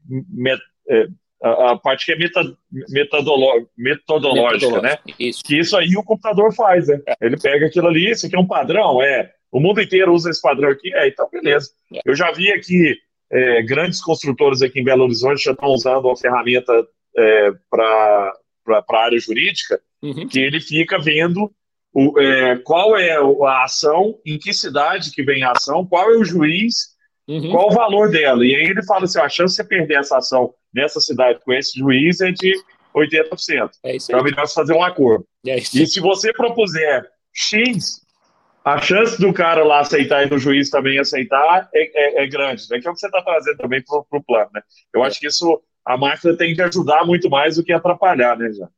[0.90, 1.08] é,
[1.42, 2.18] a, a parte que é
[2.90, 4.98] metodológica, metodológica, né?
[5.20, 5.44] Isso.
[5.44, 7.02] Que isso aí o computador faz, né?
[7.08, 7.16] É.
[7.22, 9.32] Ele pega aquilo ali, isso aqui é um padrão, é.
[9.52, 11.72] O mundo inteiro usa esse padrão aqui, é, então beleza.
[11.94, 12.00] É.
[12.06, 12.96] Eu já vi aqui
[13.32, 16.74] é, grandes construtores aqui em Belo Horizonte já estão usando uma ferramenta
[17.18, 18.34] é, para
[18.68, 20.28] a área jurídica, uhum.
[20.28, 21.52] que ele fica vendo
[21.94, 26.18] o, é, qual é a ação, em que cidade que vem a ação, qual é
[26.18, 26.96] o juiz,
[27.28, 27.52] uhum.
[27.52, 28.46] qual o valor dela.
[28.46, 31.54] E aí ele fala assim: a chance de você perder essa ação nessa cidade com
[31.54, 32.54] esse juiz é de
[32.96, 33.72] 80%.
[33.84, 34.16] É isso aí.
[34.16, 35.26] Então é melhor fazer um acordo.
[35.46, 38.01] É e se você propuser X,
[38.64, 42.64] a chance do cara lá aceitar e do juiz também aceitar é, é, é grande.
[42.70, 42.80] Né?
[42.80, 44.50] Que é o que você está trazendo também para o plano.
[44.54, 44.62] Né?
[44.94, 48.52] Eu acho que isso a máquina tem que ajudar muito mais do que atrapalhar, né,
[48.54, 48.70] já?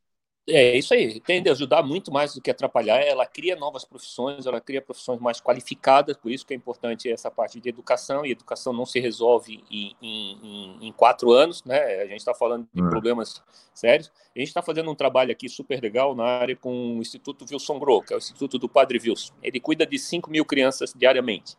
[0.45, 2.99] É isso aí, tende a ajudar muito mais do que atrapalhar.
[2.99, 7.31] Ela cria novas profissões, ela cria profissões mais qualificadas, por isso que é importante essa
[7.31, 12.01] parte de educação, e educação não se resolve em, em, em quatro anos, né?
[12.01, 12.89] A gente está falando de hum.
[12.89, 13.41] problemas
[13.73, 14.11] sérios.
[14.35, 17.79] A gente está fazendo um trabalho aqui super legal na área com o Instituto Wilson
[17.79, 19.33] Groh, que é o Instituto do Padre Wilson.
[19.41, 21.55] Ele cuida de 5 mil crianças diariamente.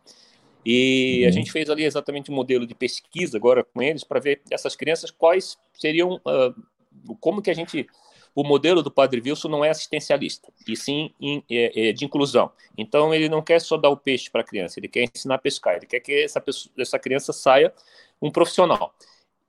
[0.63, 1.29] E uhum.
[1.29, 4.75] a gente fez ali exatamente um modelo de pesquisa agora com eles para ver essas
[4.75, 7.87] crianças quais seriam, uh, como que a gente
[8.35, 12.51] o modelo do Padre Wilson não é assistencialista, e sim in, é, é, de inclusão.
[12.77, 15.39] Então, ele não quer só dar o peixe para a criança, ele quer ensinar a
[15.39, 17.73] pescar, ele quer que essa, pessoa, essa criança saia
[18.21, 18.93] um profissional.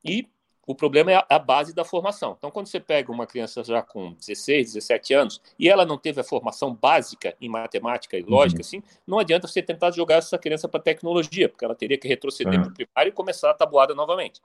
[0.05, 0.28] E
[0.66, 2.34] o problema é a, base da formação.
[2.37, 6.20] Então, quando você pega uma criança já com 16, 17 anos e ela não teve
[6.20, 8.66] a formação básica em matemática e lógica, uhum.
[8.66, 12.55] assim, não adianta você tentar jogar essa criança para tecnologia, porque ela teria que retroceder
[12.55, 12.62] uhum.
[12.62, 14.41] para o primário e começar a tabuada novamente.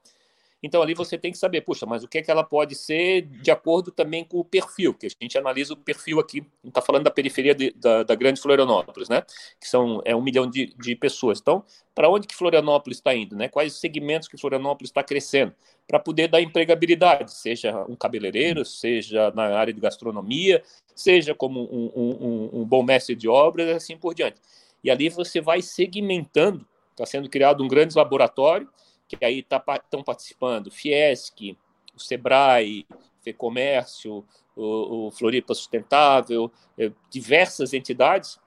[0.64, 3.22] Então ali você tem que saber, puxa, mas o que é que ela pode ser
[3.22, 6.68] de acordo também com o perfil, que a gente analisa o perfil aqui, a gente
[6.68, 9.24] está falando da periferia de, da, da, grande Florianópolis, né?
[9.60, 11.40] Que são é um milhão de, de pessoas.
[11.40, 11.64] Então,
[11.96, 13.48] para onde que Florianópolis está indo, né?
[13.48, 15.54] Quais segmentos que Florianópolis está crescendo,
[15.88, 20.64] para poder dar empregabilidade, seja um cabeleireiro, seja na área de gastronomia,
[20.96, 24.38] seja como um, um, um bom mestre de obras, assim por diante.
[24.84, 28.70] E ali você vai segmentando, está sendo criado um grande laboratório
[29.16, 31.58] que aí estão tá, participando Fiesc,
[31.96, 32.86] o Sebrae,
[33.22, 38.40] FEComércio, o, o Floripa Sustentável, é, diversas entidades,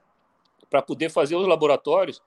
[0.69, 2.21] para poder fazer os laboratórios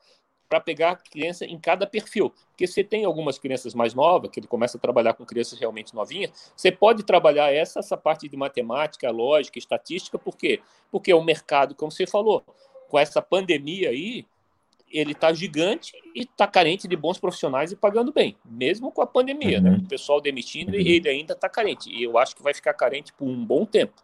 [0.49, 2.32] para pegar a criança em cada perfil.
[2.49, 5.95] Porque você tem algumas crianças mais novas, que ele começa a trabalhar com crianças realmente
[5.95, 10.62] novinhas, você pode trabalhar essa, essa parte de matemática, lógica, estatística, por quê?
[10.91, 12.43] Porque um mercado, como você falou,
[12.89, 14.24] com essa pandemia aí,
[14.91, 19.07] ele está gigante e está carente de bons profissionais e pagando bem, mesmo com a
[19.07, 19.70] pandemia, né?
[19.70, 19.76] uhum.
[19.76, 19.82] né?
[19.84, 20.80] O pessoal demitindo uhum.
[20.80, 21.91] e ele ainda está carente.
[21.91, 23.95] E eu acho que vai ficar carente por um bom tempo.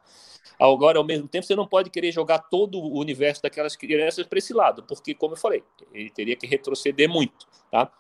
[0.59, 4.39] Agora, ao mesmo tempo, você não pode querer jogar todo o universo daquelas crianças para
[4.39, 7.91] esse lado, porque, como eu falei, ele teria que retroceder muito, tá?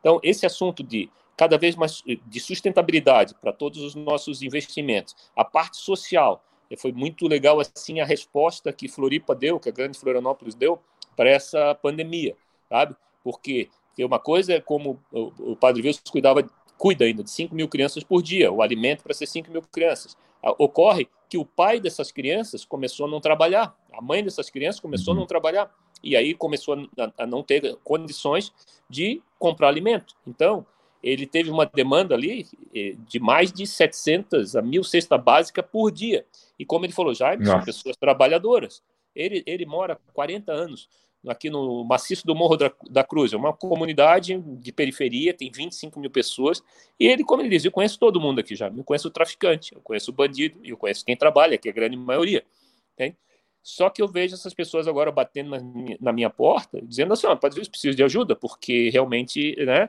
[0.00, 5.44] Então, esse assunto de cada vez mais de sustentabilidade para todos os nossos investimentos, a
[5.44, 6.44] parte social,
[6.76, 10.80] foi muito legal assim a resposta que Floripa deu, que a Grande Florianópolis deu
[11.14, 12.36] para essa pandemia,
[12.68, 12.96] sabe?
[13.22, 16.44] Porque, porque uma coisa é como o, o Padre Wilson cuidava,
[16.76, 20.16] cuida ainda de 5 mil crianças por dia, o alimento para ser 5 mil crianças.
[20.58, 25.12] Ocorre que o pai dessas crianças começou a não trabalhar, a mãe dessas crianças começou
[25.12, 25.28] a não uhum.
[25.28, 28.52] trabalhar, e aí começou a, a não ter condições
[28.88, 30.14] de comprar alimento.
[30.26, 30.66] Então,
[31.02, 35.90] ele teve uma demanda ali eh, de mais de 700 a mil cesta básica por
[35.90, 36.24] dia.
[36.58, 38.82] E como ele falou, já são pessoas trabalhadoras.
[39.14, 40.88] Ele, ele mora 40 anos
[41.28, 45.98] aqui no maciço do Morro da, da Cruz, é uma comunidade de periferia, tem 25
[45.98, 46.62] mil pessoas,
[46.98, 49.74] e ele, como ele diz, eu conheço todo mundo aqui já, eu conheço o traficante,
[49.74, 52.44] eu conheço o bandido, eu conheço quem trabalha, que é a grande maioria,
[52.96, 53.16] tem?
[53.62, 57.26] Só que eu vejo essas pessoas agora batendo na minha, na minha porta, dizendo assim,
[57.40, 59.88] pode vezes preciso de ajuda, porque realmente, né,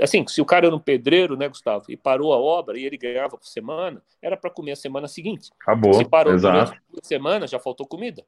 [0.00, 2.98] assim, se o cara era um pedreiro, né, Gustavo, e parou a obra e ele
[2.98, 5.50] ganhava por semana, era para comer a semana seguinte.
[5.60, 6.76] Acabou, se parou exato.
[7.02, 8.24] semana, já faltou comida.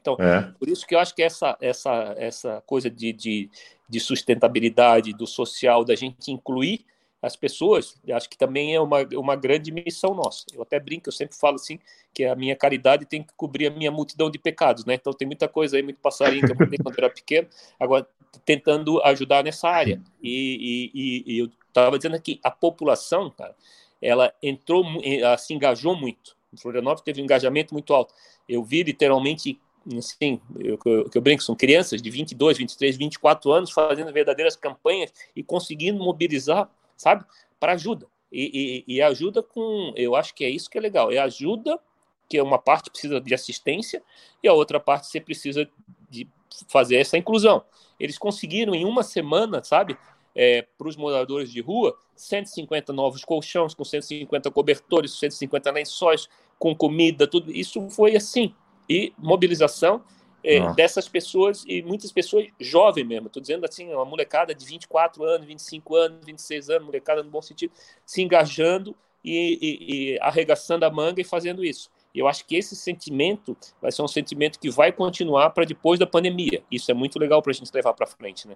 [0.00, 0.52] Então, é.
[0.58, 3.50] por isso que eu acho que essa, essa, essa coisa de, de,
[3.88, 6.84] de sustentabilidade, do social, da gente incluir
[7.20, 10.44] as pessoas, acho que também é uma, uma grande missão nossa.
[10.52, 11.78] Eu até brinco, eu sempre falo assim,
[12.14, 14.94] que a minha caridade tem que cobrir a minha multidão de pecados, né?
[14.94, 17.48] Então tem muita coisa aí, muito passarinho que eu aprendi quando era pequeno,
[17.78, 18.06] agora
[18.44, 20.00] tentando ajudar nessa área.
[20.22, 23.54] E, e, e eu estava dizendo aqui, a população, cara,
[24.00, 26.36] ela entrou, ela se engajou muito.
[26.56, 28.14] Florianópolis teve um engajamento muito alto.
[28.48, 29.60] Eu vi literalmente
[29.96, 35.12] assim, eu, eu, eu brinco, são crianças de 22, 23, 24 anos fazendo verdadeiras campanhas
[35.34, 37.24] e conseguindo mobilizar sabe?
[37.58, 38.06] Para ajuda.
[38.30, 39.94] E, e, e, ajuda com.
[39.96, 41.10] Eu acho que é isso que é legal.
[41.10, 41.80] É ajuda,
[42.28, 44.02] que é uma parte precisa de assistência,
[44.42, 45.66] e a outra parte você precisa
[46.10, 46.28] de
[46.68, 47.64] fazer essa inclusão.
[47.98, 49.96] Eles conseguiram em uma semana, sabe?
[50.34, 56.28] É, para os moradores de rua, 150 novos colchões, com 150 cobertores, 150 lençóis,
[56.58, 57.50] com comida, tudo.
[57.50, 58.54] Isso foi assim.
[58.88, 60.04] E mobilização
[60.48, 65.22] é, dessas pessoas, e muitas pessoas jovens mesmo, estou dizendo assim, uma molecada de 24
[65.22, 67.70] anos, 25 anos, 26 anos, molecada no bom sentido,
[68.06, 71.90] se engajando e, e, e arregaçando a manga e fazendo isso.
[72.14, 76.06] Eu acho que esse sentimento vai ser um sentimento que vai continuar para depois da
[76.06, 76.62] pandemia.
[76.70, 78.54] Isso é muito legal para a gente levar para frente, né?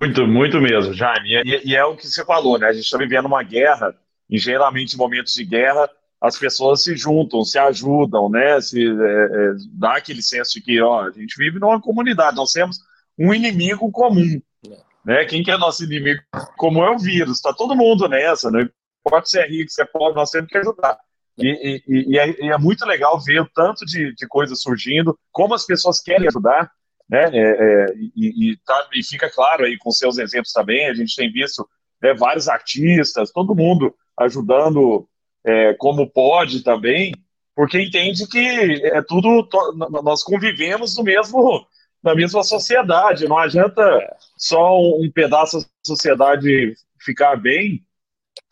[0.00, 1.34] Muito, muito mesmo, Jaime.
[1.44, 2.68] E, e, é o que você falou, né?
[2.68, 3.94] A gente está vivendo uma guerra,
[4.28, 5.90] e geralmente em momentos de guerra,
[6.20, 8.60] as pessoas se juntam, se ajudam, né?
[8.60, 12.52] Se, é, é, dá aquele senso de que ó, a gente vive numa comunidade, nós
[12.52, 12.78] temos
[13.18, 14.40] um inimigo comum.
[15.04, 15.24] Né?
[15.24, 16.20] Quem que é nosso inimigo
[16.58, 18.68] comum é o vírus, está todo mundo nessa, né?
[19.02, 20.98] pode ser rico, ser pobre, nós temos que ajudar.
[21.38, 25.18] E, e, e, é, e, é, muito legal ver o tanto de, de coisas surgindo,
[25.32, 26.70] como as pessoas querem ajudar,
[27.08, 27.30] né?
[27.32, 31.32] É, é, e, tá, e, fica claro aí com seus exemplos também, a gente tem
[31.32, 31.66] visto
[32.02, 35.08] né, vários artistas, todo mundo ajudando
[35.44, 37.14] é, como pode também,
[37.54, 39.48] porque entende que é tudo,
[40.02, 41.66] nós convivemos no mesmo,
[42.02, 43.82] na mesma sociedade, não adianta
[44.36, 47.84] só um pedaço da sociedade ficar bem,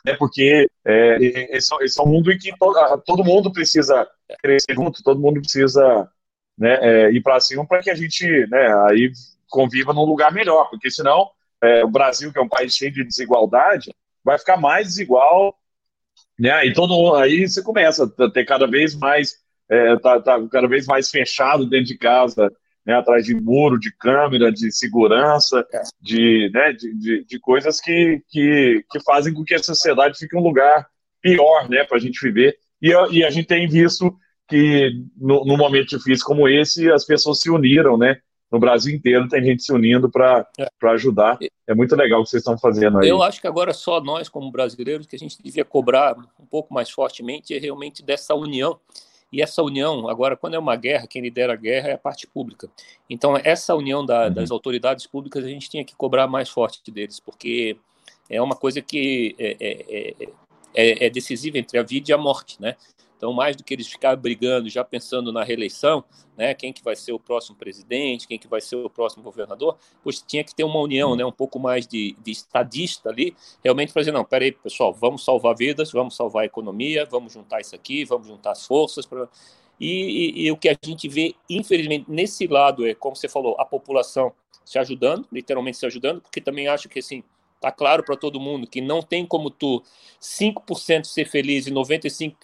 [0.05, 1.17] né, porque é,
[1.57, 4.07] esse, esse é um mundo em que todo, todo mundo precisa
[4.43, 6.09] crescer junto, todo mundo precisa
[6.57, 9.13] né, é, ir para cima para que a gente né, aí
[9.49, 11.31] conviva num lugar melhor, porque senão
[11.63, 13.93] é, o Brasil, que é um país cheio de desigualdade,
[14.25, 15.57] vai ficar mais desigual,
[16.39, 19.37] né, e todo aí você começa a ter cada vez mais,
[19.69, 22.51] é, tá, tá cada vez mais fechado dentro de casa,
[22.87, 25.83] né, atrás de muro, de câmera, de segurança, é.
[26.01, 30.37] de, né, de, de, de, coisas que, que, que fazem com que a sociedade fique
[30.37, 30.87] um lugar
[31.21, 32.57] pior né, para a gente viver.
[32.81, 34.17] E, e a gente tem visto
[34.49, 38.17] que no, no, momento difícil como esse, as pessoas se uniram, né?
[38.51, 40.69] No Brasil inteiro tem gente se unindo para é.
[40.89, 41.39] ajudar.
[41.67, 43.09] É muito legal o que vocês estão fazendo aí.
[43.09, 46.73] Eu acho que agora só nós, como brasileiros, que a gente devia cobrar um pouco
[46.73, 48.79] mais fortemente é realmente dessa união.
[49.31, 52.27] E essa união, agora, quando é uma guerra, quem lidera a guerra é a parte
[52.27, 52.71] pública.
[53.11, 54.33] Então, essa união da, uhum.
[54.33, 57.77] das autoridades públicas, a gente tinha que cobrar mais forte deles, porque
[58.31, 60.29] é uma coisa que é, é, é,
[60.75, 62.75] é, é decisiva entre a vida e a morte, né?
[63.19, 66.05] Então, mais do que eles ficarem brigando, já pensando na reeleição,
[66.37, 69.77] né, quem que vai ser o próximo presidente, quem que vai ser o próximo governador,
[70.05, 73.93] pois tinha que ter uma união, né, um pouco mais de, de estadista ali, realmente
[73.93, 78.05] fazer, não, peraí, pessoal, vamos salvar vidas, vamos salvar a economia, vamos juntar isso aqui,
[78.05, 79.29] vamos juntar as forças para...
[79.81, 83.57] E, e, e, o que a gente vê, infelizmente, nesse lado é, como você falou,
[83.61, 84.33] a população
[84.65, 87.23] se ajudando, literalmente se ajudando, porque também acho que, assim,
[87.61, 89.83] Tá claro para todo mundo que não tem como tu
[90.21, 92.35] 5% ser feliz e 95%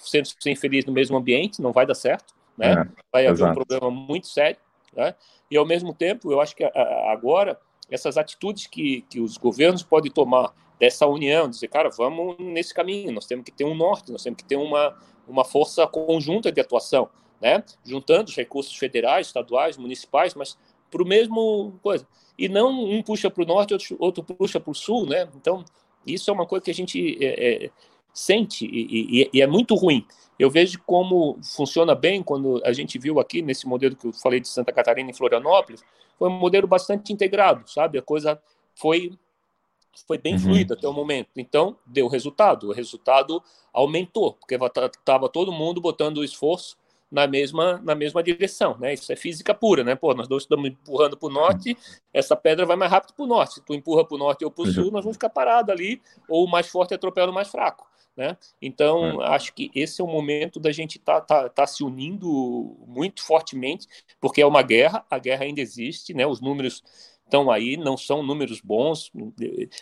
[0.41, 2.73] ser infeliz no mesmo ambiente, não vai dar certo, né?
[2.73, 3.53] É, vai haver exato.
[3.53, 4.59] um problema muito sério,
[4.93, 5.15] né?
[5.49, 6.65] E ao mesmo tempo, eu acho que
[7.09, 7.59] agora
[7.89, 13.13] essas atitudes que, que os governos podem tomar dessa união, dizer, cara, vamos nesse caminho,
[13.13, 14.97] nós temos que ter um norte, nós temos que ter uma,
[15.29, 17.09] uma força conjunta de atuação,
[17.41, 17.63] né?
[17.85, 20.59] Juntando os recursos federais, estaduais, municipais, mas
[20.91, 22.05] para o mesmo coisa
[22.39, 25.29] e não um puxa para o norte, outro, outro puxa para o sul, né?
[25.37, 25.65] Então,
[26.07, 27.71] isso é uma coisa que a gente é, é,
[28.13, 30.07] sente e, e, e, é muito ruim.
[30.39, 34.41] Eu vejo como funciona bem quando a gente viu aqui nesse modelo que eu falei
[34.41, 35.85] de Santa Catarina e Florianópolis,
[36.19, 37.99] foi um modelo bastante integrado, sabe?
[37.99, 38.41] A coisa
[38.75, 39.13] foi
[40.09, 40.41] foi bem uhum.
[40.41, 41.29] fluida até o momento.
[41.37, 42.69] Então, deu resultado.
[42.69, 43.41] O resultado
[43.73, 46.77] aumentou, porque estava todo mundo botando esforço
[47.15, 48.93] na mesma, na mesma direção, né?
[48.93, 49.95] Isso é física pura, né?
[49.95, 51.79] Pô, nós dois estamos empurrando para o norte,
[52.13, 53.55] essa pedra vai mais rápido para o norte.
[53.55, 56.03] Se tu empurra para o norte ou para o sul, nós vamos ficar parados ali,
[56.29, 58.37] ou o mais forte atropela o mais fraco, né?
[58.61, 59.29] Então, é.
[59.29, 63.23] acho que esse é o momento da gente estar tá, tá, tá se unindo muito
[63.23, 63.87] fortemente,
[64.21, 66.27] porque é uma guerra, a guerra ainda existe, né?
[66.27, 66.83] Os números
[67.35, 69.11] estão aí, não são números bons.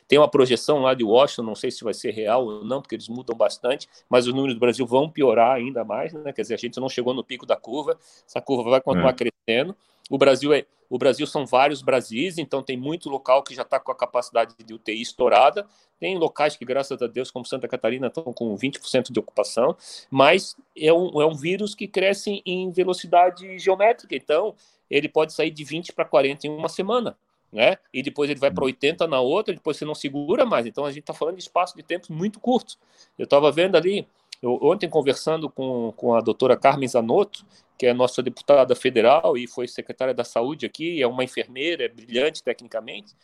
[0.09, 2.95] Tem uma projeção lá de Washington, não sei se vai ser real ou não, porque
[2.95, 6.33] eles mudam bastante, mas os números do Brasil vão piorar ainda mais, né?
[6.33, 9.13] Quer dizer, a gente não chegou no pico da curva, essa curva vai continuar é.
[9.13, 9.77] crescendo.
[10.09, 13.79] O Brasil é, o Brasil são vários Brasis, então tem muito local que já está
[13.79, 15.67] com a capacidade de UTI estourada.
[16.01, 19.77] Tem locais que, graças a Deus, como Santa Catarina, estão com 20% de ocupação,
[20.11, 24.55] mas é um, é um vírus que cresce em velocidade geométrica, então
[24.91, 27.17] ele pode sair de 20 para 40 em uma semana
[27.53, 27.77] né?
[27.93, 30.67] E depois ele vai para 80 na outra, depois você não segura mais.
[30.67, 32.79] Então a gente está falando de espaço de tempo muito curto.
[33.19, 34.07] Eu estava vendo ali,
[34.41, 37.45] eu, ontem conversando com, com a doutora Carmen Zanotto,
[37.77, 41.89] que é nossa deputada federal e foi secretária da saúde aqui, é uma enfermeira, é
[41.89, 43.15] brilhante tecnicamente.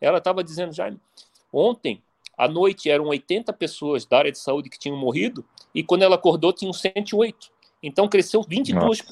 [0.00, 0.92] Ela estava dizendo, já
[1.52, 2.02] ontem
[2.36, 6.16] à noite eram 80 pessoas da área de saúde que tinham morrido, e quando ela
[6.16, 7.50] acordou tinham 108.
[7.82, 9.04] Então, cresceu 22% Nossa.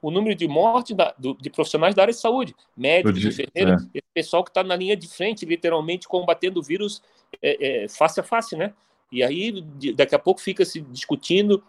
[0.00, 4.00] o número de mortes da, do, de profissionais da área de saúde, médicos, enfermeiros, é.
[4.14, 7.02] pessoal que está na linha de frente, literalmente combatendo o vírus
[7.42, 8.72] é, é, face a face, né?
[9.10, 9.60] E aí,
[9.96, 11.62] daqui a pouco, fica se discutindo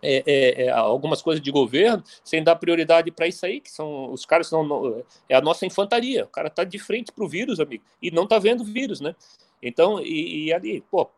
[0.00, 4.12] é, é, é, algumas coisas de governo sem dar prioridade para isso aí, que são
[4.12, 6.24] os caras não, é a nossa infantaria.
[6.24, 9.00] O cara está de frente para o vírus, amigo, e não está vendo o vírus,
[9.00, 9.14] né?
[9.60, 11.10] Então, e, e ali, pô,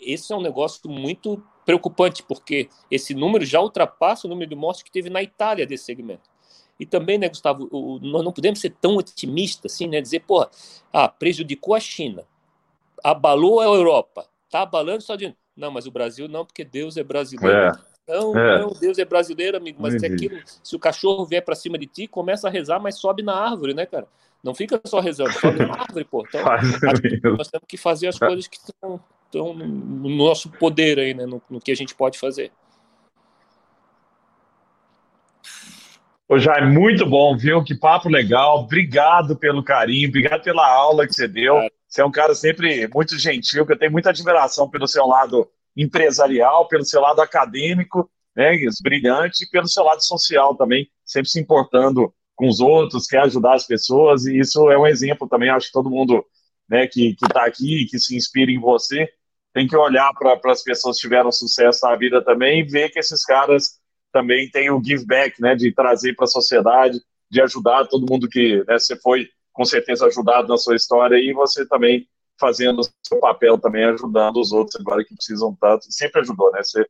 [0.00, 4.82] esse é um negócio muito preocupante, porque esse número já ultrapassa o número de mortes
[4.82, 6.30] que teve na Itália desse segmento.
[6.80, 10.48] E também, né, Gustavo, o, nós não podemos ser tão otimistas assim, né, dizer, porra,
[10.92, 12.24] ah, prejudicou a China,
[13.02, 15.40] abalou a Europa, tá abalando os Estados Unidos.
[15.56, 17.56] Não, mas o Brasil não, porque Deus é brasileiro.
[17.56, 17.72] É.
[18.08, 18.60] Não, é.
[18.60, 21.86] não, Deus é brasileiro, amigo, mas é aquilo, se o cachorro vier para cima de
[21.86, 24.06] ti, começa a rezar, mas sobe na árvore, né, cara?
[24.42, 26.24] Não fica só rezando, sobe na árvore, pô.
[26.26, 26.42] Então,
[27.36, 31.40] nós temos que fazer as coisas que estão estão no nosso poder aí, né, no,
[31.48, 32.50] no que a gente pode fazer.
[36.28, 37.64] Ô Jair, muito bom, viu?
[37.64, 38.64] Que papo legal.
[38.64, 41.56] Obrigado pelo carinho, obrigado pela aula que você deu.
[41.56, 41.70] É.
[41.88, 45.48] Você é um cara sempre muito gentil, que eu tenho muita admiração pelo seu lado
[45.74, 48.52] empresarial, pelo seu lado acadêmico, né,
[48.82, 53.54] brilhante, e pelo seu lado social também, sempre se importando com os outros, quer ajudar
[53.54, 55.48] as pessoas, e isso é um exemplo também.
[55.48, 56.24] Acho que todo mundo
[56.68, 59.08] né, que está aqui, que se inspira em você,
[59.52, 62.98] tem que olhar para as pessoas que tiveram sucesso na vida também e ver que
[62.98, 63.80] esses caras
[64.12, 67.00] também têm o give back, né, de trazer para a sociedade,
[67.30, 71.32] de ajudar todo mundo que né, você foi com certeza ajudado na sua história e
[71.32, 72.06] você também
[72.38, 76.60] fazendo o seu papel também ajudando os outros agora que precisam tanto, sempre ajudou, né?
[76.62, 76.86] Você,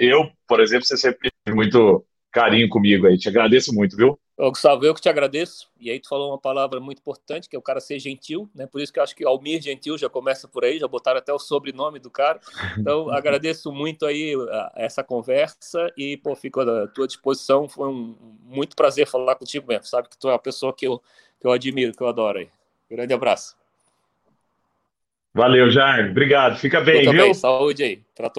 [0.00, 4.18] eu, por exemplo, você sempre muito carinho comigo aí, te agradeço muito, viu?
[4.40, 5.68] Ô, Gustavo, eu que te agradeço.
[5.78, 8.66] E aí tu falou uma palavra muito importante, que é o cara ser gentil, né?
[8.66, 11.30] Por isso que eu acho que Almir Gentil já começa por aí, já botaram até
[11.30, 12.40] o sobrenome do cara.
[12.78, 14.32] Então, agradeço muito aí
[14.74, 17.68] essa conversa e, pô, fico à tua disposição.
[17.68, 19.84] Foi um muito prazer falar contigo mesmo.
[19.84, 21.02] Sabe que tu é uma pessoa que eu,
[21.38, 22.48] que eu admiro, que eu adoro aí.
[22.90, 23.54] Grande abraço.
[25.34, 26.12] Valeu, Jair.
[26.12, 26.56] Obrigado.
[26.58, 27.24] Fica bem, viu?
[27.24, 27.34] Bem.
[27.34, 28.38] Saúde aí para todos.